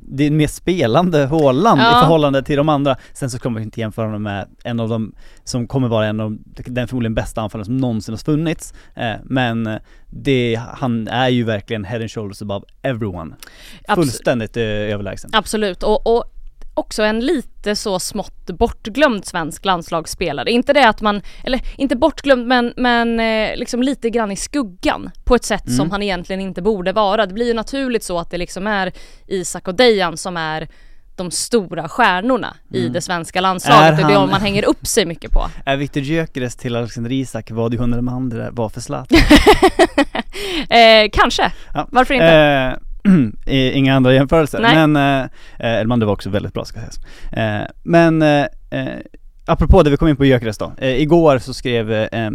det 0.00 0.24
är 0.24 0.28
en 0.28 0.36
mer 0.36 0.46
spelande 0.46 1.26
Haaland 1.26 1.80
ja. 1.80 1.98
i 1.98 2.00
förhållande 2.00 2.42
till 2.42 2.56
de 2.56 2.68
andra. 2.68 2.96
Sen 3.12 3.30
så 3.30 3.38
kommer 3.38 3.60
vi 3.60 3.64
inte 3.64 3.80
jämföra 3.80 4.06
honom 4.06 4.22
med 4.22 4.48
en 4.64 4.80
av 4.80 4.88
de 4.88 5.14
som 5.44 5.66
kommer 5.66 5.88
vara 5.88 6.06
en 6.06 6.20
av 6.20 6.38
den 6.66 6.88
förmodligen 6.88 7.14
bästa 7.14 7.40
anfallaren 7.40 7.64
som 7.64 7.76
någonsin 7.76 8.12
har 8.12 8.18
funnits. 8.18 8.74
Eh, 8.94 9.14
men 9.24 9.78
det, 10.06 10.60
han 10.68 11.08
är 11.08 11.28
ju 11.28 11.44
verkligen 11.44 11.84
head 11.84 12.00
and 12.00 12.10
shoulders 12.10 12.42
above 12.42 12.66
everyone. 12.82 13.34
Fullständigt 13.94 14.50
Abs 14.50 14.56
överlägsen. 14.56 15.30
Absolut, 15.32 15.82
och, 15.82 16.16
och 16.16 16.35
också 16.78 17.02
en 17.02 17.20
lite 17.20 17.76
så 17.76 17.98
smått 17.98 18.46
bortglömd 18.46 19.24
svensk 19.24 19.64
landslagsspelare. 19.64 20.50
Inte 20.50 20.72
det 20.72 20.88
att 20.88 21.00
man, 21.00 21.22
eller 21.44 21.60
inte 21.76 21.96
bortglömd 21.96 22.46
men, 22.46 22.72
men 22.76 23.20
eh, 23.20 23.56
liksom 23.56 23.82
lite 23.82 24.10
grann 24.10 24.32
i 24.32 24.36
skuggan 24.36 25.10
på 25.24 25.34
ett 25.34 25.44
sätt 25.44 25.66
mm. 25.66 25.76
som 25.76 25.90
han 25.90 26.02
egentligen 26.02 26.40
inte 26.40 26.62
borde 26.62 26.92
vara. 26.92 27.26
Det 27.26 27.34
blir 27.34 27.46
ju 27.46 27.54
naturligt 27.54 28.02
så 28.04 28.18
att 28.18 28.30
det 28.30 28.38
liksom 28.38 28.66
är 28.66 28.92
Isak 29.26 29.68
och 29.68 29.74
Dejan 29.74 30.16
som 30.16 30.36
är 30.36 30.68
de 31.16 31.30
stora 31.30 31.88
stjärnorna 31.88 32.56
mm. 32.70 32.82
i 32.82 32.88
det 32.88 33.00
svenska 33.00 33.40
landslaget 33.40 33.90
och 33.90 34.06
det 34.06 34.12
är 34.12 34.18
de 34.18 34.30
man 34.30 34.40
hänger 34.40 34.64
upp 34.64 34.86
sig 34.86 35.06
mycket 35.06 35.30
på. 35.30 35.46
Är 35.64 35.76
Viktor 35.76 36.02
Gyökeres 36.02 36.56
till 36.56 36.76
Alexander 36.76 37.12
Isak 37.12 37.50
vad 37.50 37.74
hundra 37.74 38.12
andra 38.12 38.50
var 38.50 38.68
för 38.68 38.80
Zlatan? 38.80 39.18
eh, 40.70 41.10
kanske, 41.12 41.52
ja. 41.74 41.88
varför 41.90 42.14
inte? 42.14 42.34
Eh, 42.34 42.85
inga 43.46 43.94
andra 43.94 44.14
jämförelser. 44.14 44.60
Nej. 44.60 44.86
Men, 44.86 45.22
eh, 45.22 45.80
Elmander 45.80 46.06
var 46.06 46.14
också 46.14 46.30
väldigt 46.30 46.52
bra 46.52 46.64
ska 46.64 46.80
sägas. 46.80 47.00
Eh, 47.32 47.70
men 47.82 48.22
eh, 48.22 48.46
Apropå 49.48 49.82
det 49.82 49.90
vi 49.90 49.96
kom 49.96 50.08
in 50.08 50.16
på 50.16 50.24
Gyökeres 50.24 50.58
då. 50.58 50.72
Eh, 50.78 51.02
igår 51.02 51.38
så 51.38 51.54
skrev 51.54 51.92
eh, 51.92 52.30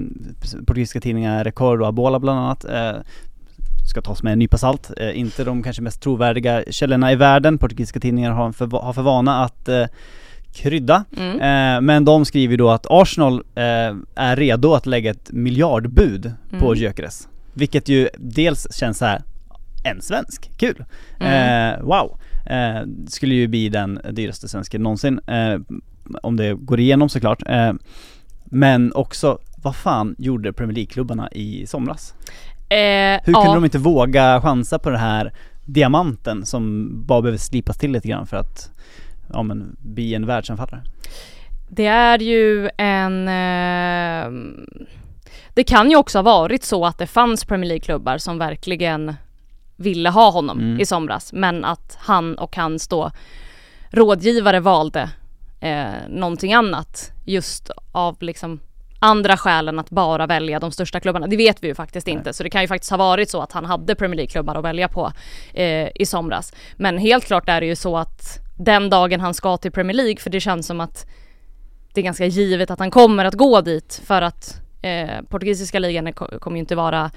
portugisiska 0.68 1.02
tidningar 1.02 1.44
Record 1.44 1.82
och 1.82 1.88
Abola 1.88 2.20
bland 2.20 2.40
annat 2.40 2.66
eh, 2.66 2.92
ska 3.90 4.02
tas 4.02 4.24
med 4.24 4.34
en 4.34 4.40
nypa 4.40 4.58
salt. 4.58 4.92
Eh, 4.98 5.20
inte 5.20 5.44
de 5.44 5.64
kanske 5.64 5.82
mest 5.82 6.02
trovärdiga 6.02 6.64
källorna 6.70 7.12
i 7.12 7.16
världen. 7.16 7.58
Portugisiska 7.58 8.00
tidningar 8.00 8.32
har 8.32 8.52
för, 8.52 8.68
har 8.68 8.94
för 8.94 9.02
vana 9.02 9.44
att 9.44 9.70
eh, 9.70 9.86
krydda. 10.54 11.04
Mm. 11.18 11.36
Eh, 11.36 11.82
men 11.82 12.06
de 12.06 12.26
skriver 12.26 12.58
då 12.58 12.70
att 12.70 12.86
Arsenal 12.90 13.44
är 14.16 14.36
redo 14.36 14.74
att 14.74 14.86
lägga 14.86 15.12
ett 15.12 15.32
miljardbud 15.32 16.26
mm. 16.26 16.62
på 16.62 16.76
Gyökeres. 16.76 17.28
Vilket 17.54 17.90
ju 17.90 18.10
dels 18.18 18.74
känns 18.74 18.98
så 18.98 19.06
här 19.06 19.22
en 19.84 20.02
svensk, 20.02 20.52
kul! 20.58 20.86
Mm. 21.20 21.74
Eh, 21.74 21.82
wow! 21.82 22.20
Eh, 22.46 22.82
skulle 23.08 23.36
ju 23.36 23.48
bli 23.48 23.70
den 23.70 24.00
dyraste 24.12 24.48
svensken 24.48 24.84
någonsin, 24.84 25.20
eh, 25.28 25.60
om 26.22 26.38
det 26.38 26.54
går 26.54 26.80
igenom 26.80 27.10
såklart. 27.10 27.44
Eh, 27.50 27.74
men 28.46 28.94
också, 28.94 29.39
vad 29.56 29.76
fan 29.76 30.15
gjorde 30.17 30.54
Premier 30.54 30.76
League-klubbarna 30.76 31.32
i 31.32 31.67
somras? 31.67 32.13
Eh, 32.70 33.22
Hur 33.24 33.34
kunde 33.34 33.50
ja. 33.50 33.54
de 33.54 33.65
inte 33.65 33.78
våga 33.78 34.41
chansa 34.41 34.80
på 34.80 34.89
den 34.89 35.00
här 35.00 35.34
diamanten 35.65 36.46
som 36.46 36.89
bara 37.06 37.22
behöver 37.22 37.38
slipas 37.38 37.78
till 37.78 37.91
lite 37.91 38.08
grann 38.08 38.28
för 38.28 38.38
att, 38.38 38.72
ja 39.34 39.44
men, 39.44 39.76
bli 39.80 40.15
en 40.15 40.26
världsanfallare? 40.26 40.82
Det 41.70 41.86
är 41.86 42.20
ju 42.20 42.70
en 42.78 43.28
eh, 43.28 44.41
det 45.54 45.63
kan 45.63 45.89
ju 45.89 45.96
också 45.96 46.17
ha 46.17 46.24
varit 46.24 46.63
så 46.63 46.86
att 46.86 46.98
det 46.98 47.08
fanns 47.08 47.46
Premier 47.46 47.67
League-klubbar 47.67 48.17
som 48.17 48.38
verkligen 48.38 49.15
ville 49.82 50.10
ha 50.10 50.30
honom 50.30 50.60
mm. 50.60 50.80
i 50.80 50.86
somras 50.86 51.34
men 51.34 51.65
att 51.65 51.98
han 52.00 52.36
och 52.36 52.56
hans 52.56 52.88
då 52.88 53.12
rådgivare 53.89 54.60
valde 54.60 55.10
eh, 55.60 56.10
någonting 56.10 56.54
annat 56.54 57.12
just 57.26 57.72
av 57.91 58.17
liksom 58.20 58.60
andra 59.04 59.38
skälen 59.38 59.80
att 59.80 59.89
bara 59.89 60.28
välja 60.28 60.60
de 60.60 60.72
största 60.72 61.00
klubbarna. 61.00 61.28
Det 61.28 61.38
vet 61.38 61.63
vi 61.63 61.67
ju 61.67 61.76
faktiskt 61.76 62.08
inte 62.08 62.24
Nej. 62.26 62.34
så 62.34 62.44
det 62.44 62.50
kan 62.50 62.62
ju 62.62 62.67
faktiskt 62.67 62.91
ha 62.91 62.98
varit 62.98 63.30
så 63.30 63.41
att 63.41 63.52
han 63.52 63.65
hade 63.65 63.96
Premier 63.96 64.15
League-klubbar 64.15 64.56
att 64.56 64.63
välja 64.63 64.88
på 64.88 65.12
eh, 65.54 65.88
i 65.96 66.06
somras. 66.06 66.54
Men 66.76 66.98
helt 66.98 67.26
klart 67.26 67.50
är 67.50 67.62
det 67.62 67.67
ju 67.67 67.76
så 67.76 67.98
att 67.98 68.39
den 68.58 68.89
dagen 68.89 69.20
han 69.20 69.34
ska 69.34 69.58
till 69.58 69.72
Premier 69.72 69.98
League 69.98 70.17
för 70.17 70.30
det 70.30 70.39
känns 70.39 70.67
som 70.67 70.82
att 70.82 71.06
det 71.94 72.02
är 72.02 72.06
ganska 72.06 72.26
givet 72.26 72.72
att 72.72 72.80
han 72.80 72.91
kommer 72.91 73.26
att 73.26 73.34
gå 73.34 73.62
dit 73.62 74.02
för 74.06 74.22
att 74.22 74.62
eh, 74.82 75.22
portugisiska 75.30 75.80
ligan 75.80 76.13
kommer 76.13 76.58
ju 76.58 76.60
inte 76.60 76.76
vara 76.76 77.12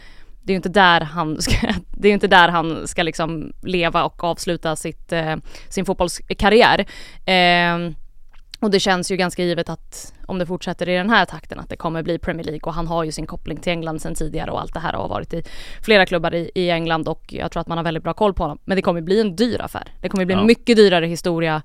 det 0.44 0.50
är 0.50 0.54
ju 0.54 0.56
inte 0.56 0.68
där 0.68 1.00
han 1.00 1.36
ska, 1.42 1.56
det 1.90 2.08
är 2.08 2.12
inte 2.12 2.26
där 2.26 2.48
han 2.48 2.88
ska 2.88 3.02
liksom 3.02 3.52
leva 3.62 4.04
och 4.04 4.24
avsluta 4.24 4.76
sitt, 4.76 5.12
eh, 5.12 5.36
sin 5.68 5.84
fotbollskarriär. 5.84 6.86
Eh, 7.24 7.90
och 8.60 8.70
det 8.70 8.80
känns 8.80 9.10
ju 9.10 9.16
ganska 9.16 9.44
givet 9.44 9.68
att 9.68 10.14
om 10.26 10.38
det 10.38 10.46
fortsätter 10.46 10.88
i 10.88 10.96
den 10.96 11.10
här 11.10 11.24
takten 11.24 11.60
att 11.60 11.68
det 11.68 11.76
kommer 11.76 12.02
bli 12.02 12.18
Premier 12.18 12.44
League 12.44 12.60
och 12.62 12.74
han 12.74 12.86
har 12.86 13.04
ju 13.04 13.12
sin 13.12 13.26
koppling 13.26 13.56
till 13.56 13.72
England 13.72 14.02
sedan 14.02 14.14
tidigare 14.14 14.50
och 14.50 14.60
allt 14.60 14.74
det 14.74 14.80
här 14.80 14.94
och 14.94 15.02
har 15.02 15.08
varit 15.08 15.34
i 15.34 15.42
flera 15.82 16.06
klubbar 16.06 16.34
i, 16.34 16.50
i 16.54 16.70
England 16.70 17.08
och 17.08 17.24
jag 17.28 17.52
tror 17.52 17.60
att 17.60 17.68
man 17.68 17.78
har 17.78 17.84
väldigt 17.84 18.02
bra 18.02 18.14
koll 18.14 18.34
på 18.34 18.42
honom. 18.42 18.58
Men 18.64 18.76
det 18.76 18.82
kommer 18.82 19.00
bli 19.00 19.20
en 19.20 19.36
dyr 19.36 19.60
affär. 19.60 19.92
Det 20.00 20.08
kommer 20.08 20.24
bli 20.24 20.34
en 20.34 20.46
mycket 20.46 20.76
dyrare 20.76 21.06
historia 21.06 21.62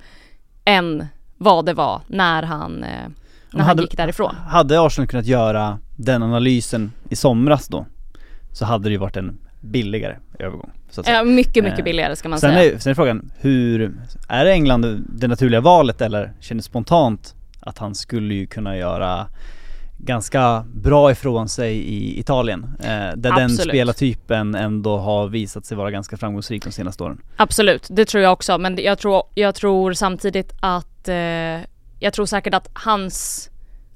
än 0.65 1.07
vad 1.37 1.65
det 1.65 1.73
var 1.73 2.01
när 2.07 2.43
han, 2.43 2.83
eh, 2.83 3.09
när 3.53 3.63
han 3.63 3.77
gick 3.77 3.97
därifrån. 3.97 4.35
Hade 4.35 4.81
Arsenal 4.81 5.07
kunnat 5.07 5.25
göra 5.25 5.79
den 5.95 6.23
analysen 6.23 6.91
i 7.09 7.15
somras 7.15 7.67
då 7.67 7.85
så 8.51 8.65
hade 8.65 8.89
det 8.89 8.91
ju 8.91 8.97
varit 8.97 9.17
en 9.17 9.37
billigare 9.59 10.15
övergång. 10.39 10.71
Så 10.89 11.01
att 11.01 11.05
säga. 11.05 11.17
Ja, 11.17 11.23
mycket, 11.23 11.63
mycket 11.63 11.79
eh, 11.79 11.85
billigare 11.85 12.15
ska 12.15 12.29
man 12.29 12.39
sen 12.39 12.53
säga. 12.53 12.73
Är, 12.73 12.77
sen 12.77 12.91
är 12.91 12.95
frågan, 12.95 13.31
hur, 13.37 13.93
är 14.27 14.45
England 14.45 15.05
det 15.09 15.27
naturliga 15.27 15.61
valet 15.61 16.01
eller 16.01 16.33
känner 16.39 16.61
spontant 16.61 17.35
att 17.59 17.77
han 17.77 17.95
skulle 17.95 18.33
ju 18.33 18.47
kunna 18.47 18.77
göra 18.77 19.27
ganska 19.97 20.65
bra 20.73 21.11
ifrån 21.11 21.49
sig 21.49 21.77
i 21.77 22.19
Italien. 22.19 22.75
Eh, 22.79 22.87
där 22.87 23.11
Absolut. 23.13 23.35
den 23.35 23.49
spelartypen 23.49 24.55
ändå 24.55 24.97
har 24.97 25.27
visat 25.27 25.65
sig 25.65 25.77
vara 25.77 25.91
ganska 25.91 26.17
framgångsrik 26.17 26.63
de 26.63 26.71
senaste 26.71 27.03
åren. 27.03 27.21
Absolut, 27.35 27.87
det 27.89 28.05
tror 28.05 28.23
jag 28.23 28.33
också 28.33 28.57
men 28.57 28.77
jag 28.77 28.99
tror, 28.99 29.23
jag 29.35 29.55
tror 29.55 29.93
samtidigt 29.93 30.53
att 30.61 31.07
eh, 31.07 31.15
jag 31.99 32.13
tror 32.13 32.25
säkert 32.25 32.53
att 32.53 32.69
hans 32.73 33.49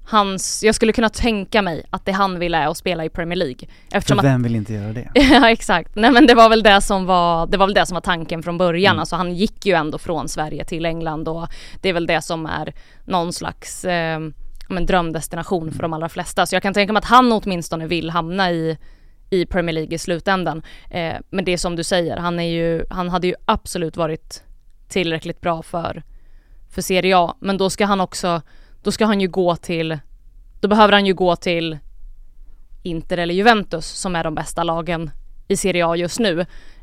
hans, 0.05 0.63
jag 0.63 0.75
skulle 0.75 0.93
kunna 0.93 1.09
tänka 1.09 1.61
mig 1.61 1.85
att 1.89 2.05
det 2.05 2.11
han 2.11 2.39
vill 2.39 2.53
är 2.53 2.67
att 2.67 2.77
spela 2.77 3.05
i 3.05 3.09
Premier 3.09 3.35
League. 3.35 3.67
Eftersom 3.91 4.17
För 4.17 4.23
vem 4.23 4.41
att, 4.41 4.45
vill 4.45 4.55
inte 4.55 4.73
göra 4.73 4.93
det? 4.93 5.11
ja 5.13 5.49
exakt, 5.49 5.95
nej 5.95 6.11
men 6.11 6.27
det 6.27 6.33
var 6.33 6.49
väl 6.49 6.63
det 6.63 6.81
som 6.81 7.05
var, 7.05 7.47
det 7.47 7.57
var 7.57 7.67
väl 7.67 7.73
det 7.73 7.85
som 7.85 7.95
var 7.95 8.01
tanken 8.01 8.43
från 8.43 8.57
början. 8.57 8.91
Mm. 8.91 8.99
Alltså 8.99 9.15
han 9.15 9.33
gick 9.33 9.65
ju 9.65 9.73
ändå 9.73 9.97
från 9.97 10.29
Sverige 10.29 10.65
till 10.65 10.85
England 10.85 11.27
och 11.27 11.47
det 11.81 11.89
är 11.89 11.93
väl 11.93 12.07
det 12.07 12.21
som 12.21 12.45
är 12.45 12.73
någon 13.05 13.33
slags 13.33 13.85
eh, 13.85 14.19
men 14.69 14.85
drömdestination 14.85 15.71
för 15.71 15.81
de 15.81 15.93
allra 15.93 16.09
flesta. 16.09 16.45
Så 16.45 16.55
jag 16.55 16.63
kan 16.63 16.73
tänka 16.73 16.93
mig 16.93 16.99
att 16.99 17.05
han 17.05 17.31
åtminstone 17.31 17.87
vill 17.87 18.09
hamna 18.09 18.51
i 18.51 18.77
i 19.29 19.45
Premier 19.45 19.73
League 19.73 19.95
i 19.95 19.97
slutändan. 19.97 20.61
Eh, 20.89 21.15
men 21.29 21.45
det 21.45 21.53
är 21.53 21.57
som 21.57 21.75
du 21.75 21.83
säger, 21.83 22.17
han 22.17 22.39
är 22.39 22.43
ju, 22.43 22.85
han 22.89 23.09
hade 23.09 23.27
ju 23.27 23.35
absolut 23.45 23.97
varit 23.97 24.43
tillräckligt 24.87 25.41
bra 25.41 25.61
för, 25.61 26.03
för 26.69 26.81
Serie 26.81 27.17
A. 27.17 27.35
Men 27.39 27.57
då 27.57 27.69
ska 27.69 27.85
han 27.85 28.01
också 28.01 28.41
då 28.83 28.91
ska 28.91 29.05
han 29.05 29.21
ju 29.21 29.27
gå 29.27 29.55
till, 29.55 29.99
då 30.59 30.67
behöver 30.67 30.93
han 30.93 31.05
ju 31.05 31.13
gå 31.13 31.35
till 31.35 31.77
Inter 32.83 33.17
eller 33.17 33.33
Juventus 33.33 33.85
som 33.85 34.15
är 34.15 34.23
de 34.23 34.35
bästa 34.35 34.63
lagen 34.63 35.11
i 35.47 35.57
Serie 35.57 35.87
A 35.87 35.95
just 35.95 36.19
nu. 36.19 36.39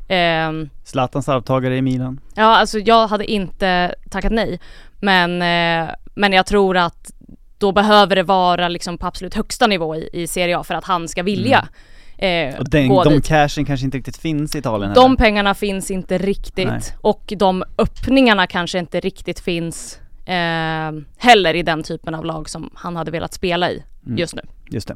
Eh, 0.07 0.51
Zlatans 0.83 1.29
arvtagare 1.29 1.77
i 1.77 1.81
Milan. 1.81 2.19
Ja, 2.35 2.43
alltså 2.57 2.79
jag 2.79 3.07
hade 3.07 3.31
inte 3.31 3.95
tackat 4.09 4.31
nej. 4.31 4.59
Men, 4.99 5.31
eh, 5.41 5.93
men 6.15 6.33
jag 6.33 6.45
tror 6.45 6.77
att 6.77 7.11
då 7.57 7.71
behöver 7.71 8.15
det 8.15 8.23
vara 8.23 8.67
liksom 8.67 8.97
på 8.97 9.07
absolut 9.07 9.33
högsta 9.33 9.67
nivå 9.67 9.95
i, 9.95 10.09
i 10.13 10.27
Serie 10.27 10.57
A 10.57 10.63
för 10.63 10.75
att 10.75 10.83
han 10.85 11.07
ska 11.07 11.23
vilja. 11.23 11.59
Mm. 11.59 12.53
Eh, 12.53 12.59
och 12.59 12.69
den, 12.69 12.87
de 12.87 13.09
dit. 13.09 13.25
cashen 13.27 13.65
kanske 13.65 13.85
inte 13.85 13.97
riktigt 13.97 14.17
finns 14.17 14.55
i 14.55 14.59
Italien 14.59 14.93
De 14.93 15.01
heller. 15.01 15.15
pengarna 15.17 15.53
finns 15.53 15.91
inte 15.91 16.17
riktigt 16.17 16.67
Nej. 16.67 16.81
och 17.01 17.33
de 17.37 17.63
öppningarna 17.77 18.47
kanske 18.47 18.79
inte 18.79 18.99
riktigt 18.99 19.39
finns 19.39 19.99
eh, 20.25 21.03
heller 21.17 21.53
i 21.53 21.63
den 21.63 21.83
typen 21.83 22.15
av 22.15 22.25
lag 22.25 22.49
som 22.49 22.69
han 22.73 22.95
hade 22.95 23.11
velat 23.11 23.33
spela 23.33 23.71
i 23.71 23.83
mm. 24.05 24.17
just 24.17 24.35
nu. 24.35 24.41
Just 24.69 24.87
det. 24.87 24.95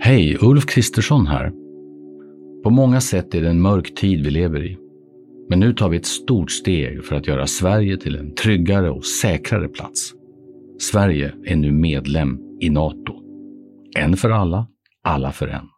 Hej, 0.00 0.36
Ulf 0.40 0.66
Kristersson 0.66 1.26
här. 1.26 1.52
På 2.64 2.70
många 2.70 3.00
sätt 3.00 3.34
är 3.34 3.42
det 3.42 3.48
en 3.48 3.60
mörk 3.60 3.94
tid 3.94 4.24
vi 4.24 4.30
lever 4.30 4.66
i. 4.66 4.78
Men 5.48 5.60
nu 5.60 5.72
tar 5.72 5.88
vi 5.88 5.96
ett 5.96 6.06
stort 6.06 6.50
steg 6.50 7.04
för 7.04 7.16
att 7.16 7.26
göra 7.26 7.46
Sverige 7.46 7.96
till 7.96 8.16
en 8.16 8.34
tryggare 8.34 8.90
och 8.90 9.04
säkrare 9.04 9.68
plats. 9.68 10.12
Sverige 10.78 11.32
är 11.44 11.56
nu 11.56 11.72
medlem 11.72 12.38
i 12.60 12.70
Nato. 12.70 13.14
En 13.96 14.16
för 14.16 14.30
alla, 14.30 14.66
alla 15.04 15.32
för 15.32 15.48
en. 15.48 15.68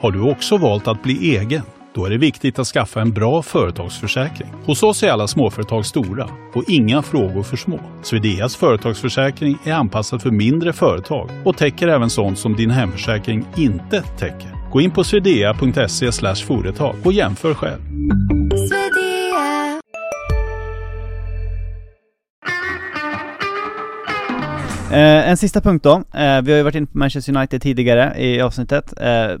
Har 0.00 0.10
du 0.10 0.30
också 0.30 0.56
valt 0.56 0.88
att 0.88 1.02
bli 1.02 1.36
egen? 1.36 1.62
Då 1.94 2.06
är 2.06 2.10
det 2.10 2.18
viktigt 2.18 2.58
att 2.58 2.66
skaffa 2.66 3.00
en 3.00 3.12
bra 3.12 3.42
företagsförsäkring. 3.42 4.48
Hos 4.64 4.82
oss 4.82 5.02
är 5.02 5.10
alla 5.10 5.28
småföretag 5.28 5.86
stora 5.86 6.28
och 6.54 6.64
inga 6.68 7.02
frågor 7.02 7.42
för 7.42 7.56
små. 7.56 7.80
Swedeas 8.02 8.56
företagsförsäkring 8.56 9.58
är 9.64 9.72
anpassad 9.72 10.22
för 10.22 10.30
mindre 10.30 10.72
företag 10.72 11.30
och 11.44 11.56
täcker 11.56 11.88
även 11.88 12.10
sånt 12.10 12.38
som 12.38 12.56
din 12.56 12.70
hemförsäkring 12.70 13.46
inte 13.56 14.02
täcker. 14.02 14.70
Gå 14.72 14.80
in 14.80 14.90
på 14.90 15.04
swedea.se 15.04 16.12
företag 16.46 16.96
och 17.04 17.12
jämför 17.12 17.54
själv. 17.54 17.80
Eh, 24.92 25.28
en 25.28 25.36
sista 25.36 25.60
punkt 25.60 25.84
då. 25.84 25.92
Eh, 25.92 26.42
vi 26.42 26.50
har 26.52 26.56
ju 26.56 26.62
varit 26.62 26.74
inne 26.74 26.86
på 26.86 26.98
Manchester 26.98 27.36
United 27.36 27.62
tidigare 27.62 28.14
i 28.18 28.40
avsnittet. 28.40 29.00
Eh, 29.00 29.36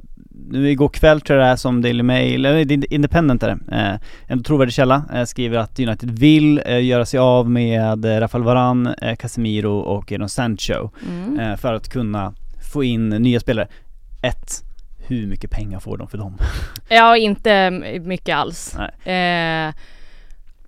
nu 0.52 0.70
igår 0.70 0.88
kväll 0.88 1.20
tror 1.20 1.38
jag 1.38 1.48
det 1.48 1.52
är 1.52 1.56
som 1.56 1.82
Daily 1.82 2.02
Mail, 2.02 2.46
eller 2.46 2.92
Independent 2.92 3.42
är 3.42 3.48
det, 3.48 3.76
eh, 3.76 3.98
en 4.26 4.42
trovärdig 4.42 4.74
källa, 4.74 5.04
eh, 5.14 5.24
skriver 5.24 5.58
att 5.58 5.80
United 5.80 6.10
vill 6.10 6.62
eh, 6.66 6.84
göra 6.84 7.06
sig 7.06 7.20
av 7.20 7.50
med 7.50 8.04
eh, 8.04 8.20
Rafael 8.20 8.44
Varane, 8.44 8.94
eh, 9.02 9.16
Casemiro 9.16 9.78
och 9.78 10.12
Jadon 10.12 10.28
Sancho 10.28 10.90
mm. 11.08 11.40
Eh, 11.40 11.56
för 11.56 11.74
att 11.74 11.88
kunna 11.88 12.32
få 12.72 12.84
in 12.84 13.08
nya 13.08 13.40
spelare. 13.40 13.68
Ett, 14.22 14.64
hur 15.06 15.26
mycket 15.26 15.50
pengar 15.50 15.80
får 15.80 15.96
de 15.96 16.08
för 16.08 16.18
dem? 16.18 16.36
Ja, 16.88 17.16
inte 17.16 17.70
mycket 18.00 18.36
alls. 18.36 18.76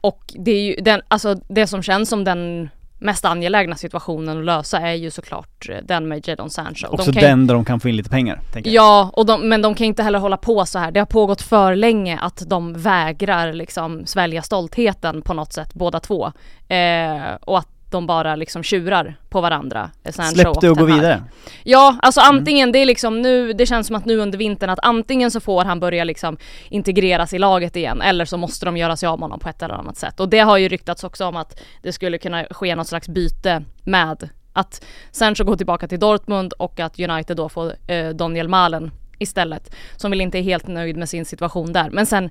Och 0.01 0.35
det 0.39 0.51
är 0.51 0.63
ju 0.63 0.77
den, 0.83 1.01
alltså 1.09 1.35
det 1.49 1.67
som 1.67 1.83
känns 1.83 2.09
som 2.09 2.25
den 2.25 2.69
mest 3.05 3.25
angelägna 3.25 3.77
situationen 3.77 4.39
att 4.39 4.45
lösa 4.45 4.81
är 4.81 4.95
ju 4.95 5.11
såklart 5.11 5.69
eh, 5.69 5.77
den 5.83 6.09
med 6.09 6.29
Jadon 6.29 6.51
Sancho. 6.51 6.87
Också 6.87 7.13
de 7.13 7.21
den 7.21 7.47
där 7.47 7.55
de 7.55 7.65
kan 7.65 7.81
få 7.81 7.89
in 7.89 7.97
lite 7.97 8.11
pengar. 8.11 8.41
Ja, 8.65 9.11
och 9.13 9.27
de, 9.27 9.49
men 9.49 9.63
de 9.63 9.75
kan 9.75 9.87
inte 9.87 10.03
heller 10.03 10.19
hålla 10.19 10.37
på 10.37 10.67
så 10.67 10.79
här. 10.79 10.91
Det 10.91 11.01
har 11.01 11.07
pågått 11.07 11.43
för 11.43 11.75
länge 11.75 12.19
att 12.19 12.43
de 12.47 12.73
vägrar 12.73 13.53
liksom 13.53 14.07
svälja 14.07 14.43
stoltheten 14.43 15.23
på 15.23 15.35
något 15.35 15.53
sätt, 15.53 15.75
båda 15.75 16.01
två. 16.01 16.33
Eh, 16.69 17.35
och 17.41 17.59
att 17.59 17.69
de 17.95 18.07
bara 18.07 18.37
liksom 18.37 18.63
tjurar 18.63 19.17
på 19.29 19.41
varandra. 19.41 19.91
Släpp 20.11 20.61
det 20.61 20.71
och 20.71 20.77
gå 20.77 20.85
vidare. 20.85 21.23
Ja, 21.63 21.97
alltså 22.03 22.21
mm. 22.21 22.37
antingen, 22.37 22.69
mm. 22.69 22.73
det 22.73 22.79
är 22.79 22.87
liksom 22.87 23.23
nu, 23.23 23.53
det 23.53 23.67
känns 23.67 23.87
som 23.87 23.97
att 23.97 24.05
nu 24.05 24.19
under 24.19 24.39
vintern 24.39 24.71
att 24.71 24.79
antingen 24.83 25.31
så 25.31 25.41
får 25.41 25.65
han 25.65 25.81
börja 25.81 26.05
liksom 26.05 26.37
integreras 26.69 27.33
i 27.35 27.39
laget 27.39 27.77
igen 27.77 28.03
eller 28.03 28.25
så 28.25 28.37
måste 28.37 28.67
de 28.67 28.77
göra 28.77 28.97
sig 28.97 29.07
av 29.07 29.19
med 29.19 29.25
honom 29.25 29.41
på 29.41 29.49
ett 29.49 29.63
eller 29.63 29.75
annat 29.75 29.97
sätt. 29.97 30.21
Och 30.21 30.29
det 30.29 30.39
har 30.39 30.59
ju 30.59 30.69
ryktats 30.69 31.05
också 31.05 31.27
om 31.27 31.37
att 31.37 31.61
det 31.83 31.93
skulle 31.93 32.19
kunna 32.19 32.45
ske 32.51 32.77
något 32.77 32.89
slags 32.89 33.09
byte 33.09 33.63
med 33.83 34.29
att 34.53 34.85
Sancho 35.11 35.45
går 35.45 35.57
tillbaka 35.57 35.89
till 35.89 36.01
Dortmund 36.01 36.53
och 36.53 36.81
att 36.81 37.01
United 37.01 37.37
då 37.37 37.49
får 37.49 37.73
eh, 37.87 38.09
Daniel 38.09 38.49
Malen 38.49 38.91
istället. 39.19 39.75
Som 39.97 40.11
väl 40.11 40.21
inte 40.21 40.39
är 40.39 40.43
helt 40.43 40.67
nöjd 40.67 40.97
med 40.97 41.09
sin 41.09 41.25
situation 41.25 41.73
där. 41.73 41.91
Men 41.91 42.07
sen, 42.07 42.31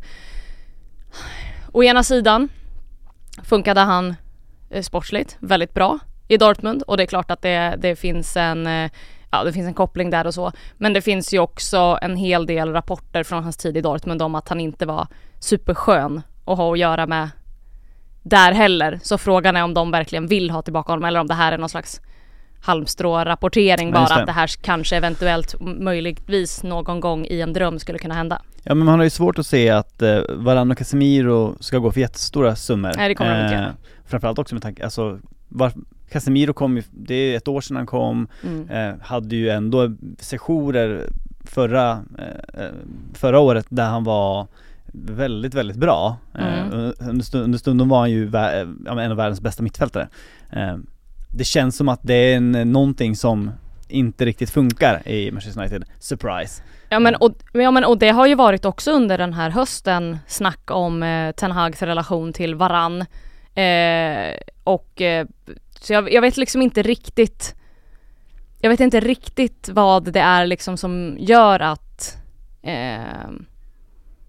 å 1.71 1.83
ena 1.83 2.03
sidan 2.03 2.49
funkade 3.43 3.79
han 3.81 4.15
sportsligt 4.81 5.37
väldigt 5.39 5.73
bra 5.73 5.99
i 6.27 6.37
Dortmund 6.37 6.81
och 6.81 6.97
det 6.97 7.03
är 7.03 7.07
klart 7.07 7.31
att 7.31 7.41
det, 7.41 7.75
det 7.77 7.95
finns 7.95 8.37
en 8.37 8.67
eh, 8.67 8.91
ja, 9.31 9.43
det 9.43 9.53
finns 9.53 9.67
en 9.67 9.73
koppling 9.73 10.09
där 10.09 10.27
och 10.27 10.33
så. 10.33 10.51
Men 10.77 10.93
det 10.93 11.01
finns 11.01 11.33
ju 11.33 11.39
också 11.39 11.99
en 12.01 12.15
hel 12.15 12.45
del 12.45 12.73
rapporter 12.73 13.23
från 13.23 13.43
hans 13.43 13.57
tid 13.57 13.77
i 13.77 13.81
Dortmund 13.81 14.21
om 14.21 14.35
att 14.35 14.49
han 14.49 14.59
inte 14.59 14.85
var 14.85 15.07
superskön 15.39 16.21
att 16.45 16.57
ha 16.57 16.73
att 16.73 16.79
göra 16.79 17.07
med 17.07 17.29
där 18.23 18.51
heller. 18.51 18.99
Så 19.03 19.17
frågan 19.17 19.55
är 19.55 19.63
om 19.63 19.73
de 19.73 19.91
verkligen 19.91 20.27
vill 20.27 20.49
ha 20.49 20.61
tillbaka 20.61 20.91
honom 20.91 21.05
eller 21.05 21.19
om 21.19 21.27
det 21.27 21.33
här 21.33 21.51
är 21.51 21.57
någon 21.57 21.69
slags 21.69 22.01
halmstrå-rapportering 22.61 23.91
bara 23.91 24.15
att 24.15 24.25
det 24.25 24.31
här 24.31 24.49
kanske 24.61 24.95
eventuellt 24.95 25.55
möjligtvis 25.59 26.63
någon 26.63 26.99
gång 26.99 27.25
i 27.25 27.41
en 27.41 27.53
dröm 27.53 27.79
skulle 27.79 27.99
kunna 27.99 28.13
hända. 28.13 28.41
Ja 28.63 28.75
men 28.75 28.85
man 28.85 28.99
har 28.99 29.03
ju 29.03 29.09
svårt 29.09 29.39
att 29.39 29.47
se 29.47 29.69
att 29.69 30.01
eh, 30.01 30.19
Varann 30.29 30.71
och 30.71 30.77
Casemiro 30.77 31.55
ska 31.59 31.77
gå 31.77 31.91
för 31.91 31.99
jättestora 31.99 32.55
summor. 32.55 32.91
Nej 32.97 33.09
det 33.09 33.15
kommer 33.15 33.37
de 33.37 33.43
inte 33.43 33.55
göra. 33.55 33.65
Eh, 33.65 33.73
framförallt 34.05 34.39
också 34.39 34.55
med 34.55 34.61
tanke, 34.61 34.83
alltså 34.83 35.19
var, 35.49 35.71
Casemiro 36.09 36.53
kom 36.53 36.77
ju, 36.77 36.83
det 36.91 37.15
är 37.15 37.37
ett 37.37 37.47
år 37.47 37.61
sedan 37.61 37.77
han 37.77 37.85
kom, 37.85 38.27
mm. 38.43 38.69
eh, 38.69 38.95
hade 39.01 39.35
ju 39.35 39.49
ändå 39.49 39.95
sessioner 40.19 41.09
förra, 41.43 41.91
eh, 42.17 42.63
eh 42.63 42.71
förra 43.13 43.39
året 43.39 43.65
där 43.69 43.85
han 43.85 44.03
var 44.03 44.47
väldigt, 44.93 45.53
väldigt 45.53 45.77
bra. 45.77 46.17
Eh, 46.33 46.61
mm. 46.61 46.93
under, 46.99 47.25
stund, 47.25 47.43
under 47.43 47.59
stunden 47.59 47.89
var 47.89 47.99
han 47.99 48.11
ju 48.11 48.25
vä 48.25 48.67
en 48.87 49.11
av 49.11 49.17
världens 49.17 49.41
bästa 49.41 49.63
mittfältare. 49.63 50.07
det 51.29 51.43
känns 51.43 51.77
som 51.77 51.89
att 51.89 51.99
det 52.03 52.13
är 52.13 52.37
en, 52.37 52.51
någonting 52.51 53.15
som 53.15 53.51
inte 53.87 54.25
riktigt 54.25 54.49
funkar 54.49 55.07
i 55.07 55.31
Manchester 55.31 55.61
United. 55.61 55.83
Surprise! 55.99 56.63
Ja 56.89 56.99
men, 56.99 57.15
och, 57.15 57.31
ja 57.53 57.71
men 57.71 57.83
och 57.83 57.97
det 57.97 58.09
har 58.09 58.27
ju 58.27 58.35
varit 58.35 58.65
också 58.65 58.91
under 58.91 59.17
den 59.17 59.33
här 59.33 59.49
hösten 59.49 60.17
snack 60.27 60.71
om 60.71 61.03
eh, 61.03 61.31
Ten 61.31 61.51
Hags 61.51 61.81
relation 61.81 62.33
till 62.33 62.55
Varann. 62.55 63.05
Eh, 63.55 64.37
och 64.63 65.01
eh, 65.01 65.27
så 65.79 65.93
jag, 65.93 66.13
jag, 66.13 66.21
vet 66.21 66.37
liksom 66.37 66.61
inte 66.61 66.81
riktigt 66.81 67.55
Jag 68.61 68.69
vet 68.69 68.79
inte 68.79 68.99
riktigt 68.99 69.69
vad 69.69 70.13
det 70.13 70.19
är 70.19 70.45
liksom 70.45 70.77
som 70.77 71.15
gör 71.19 71.59
att 71.59 72.17
eh, 72.61 73.29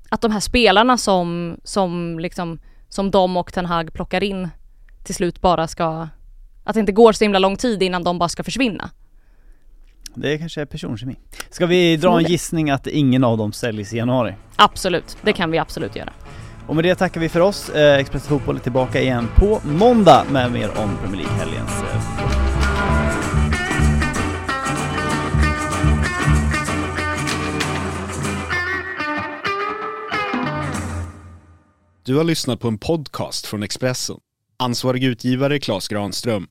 Att 0.08 0.20
de 0.20 0.30
här 0.30 0.40
spelarna 0.40 0.98
som, 0.98 1.56
som 1.64 2.18
liksom 2.18 2.58
Som 2.88 3.10
de 3.10 3.36
och 3.36 3.52
Ten 3.52 3.66
Hag 3.66 3.92
plockar 3.92 4.24
in 4.24 4.48
till 5.04 5.14
slut 5.14 5.40
bara 5.40 5.68
ska 5.68 6.08
Att 6.64 6.74
det 6.74 6.80
inte 6.80 6.92
går 6.92 7.12
så 7.12 7.24
himla 7.24 7.38
lång 7.38 7.56
tid 7.56 7.82
innan 7.82 8.04
de 8.04 8.18
bara 8.18 8.28
ska 8.28 8.44
försvinna. 8.44 8.90
Det 10.14 10.38
kanske 10.38 10.60
är 10.60 10.64
personkemi. 10.64 11.16
Ska 11.50 11.66
vi 11.66 11.96
dra 11.96 12.18
en 12.18 12.24
gissning 12.24 12.70
att 12.70 12.86
ingen 12.86 13.24
av 13.24 13.38
dem 13.38 13.52
säljs 13.52 13.92
i 13.92 13.96
januari? 13.96 14.34
Absolut, 14.56 15.16
det 15.22 15.32
kan 15.32 15.50
vi 15.50 15.58
absolut 15.58 15.96
göra. 15.96 16.12
Och 16.66 16.74
med 16.74 16.84
det 16.84 16.94
tackar 16.94 17.20
vi 17.20 17.28
för 17.28 17.40
oss. 17.40 17.68
Eh, 17.68 17.98
Expressen 17.98 18.28
Fotboll 18.28 18.56
är 18.56 18.60
tillbaka 18.60 19.00
igen 19.00 19.28
på 19.36 19.60
måndag 19.64 20.24
med 20.32 20.52
mer 20.52 20.68
om 20.78 20.96
Premier 21.02 21.22
League-helgens 21.22 21.82
eh, 21.82 22.00
Du 32.06 32.16
har 32.16 32.24
lyssnat 32.24 32.60
på 32.60 32.68
en 32.68 32.78
podcast 32.78 33.46
från 33.46 33.62
Expressen. 33.62 34.16
Ansvarig 34.58 35.04
utgivare 35.04 35.58
Klas 35.58 35.88
Granström 35.88 36.46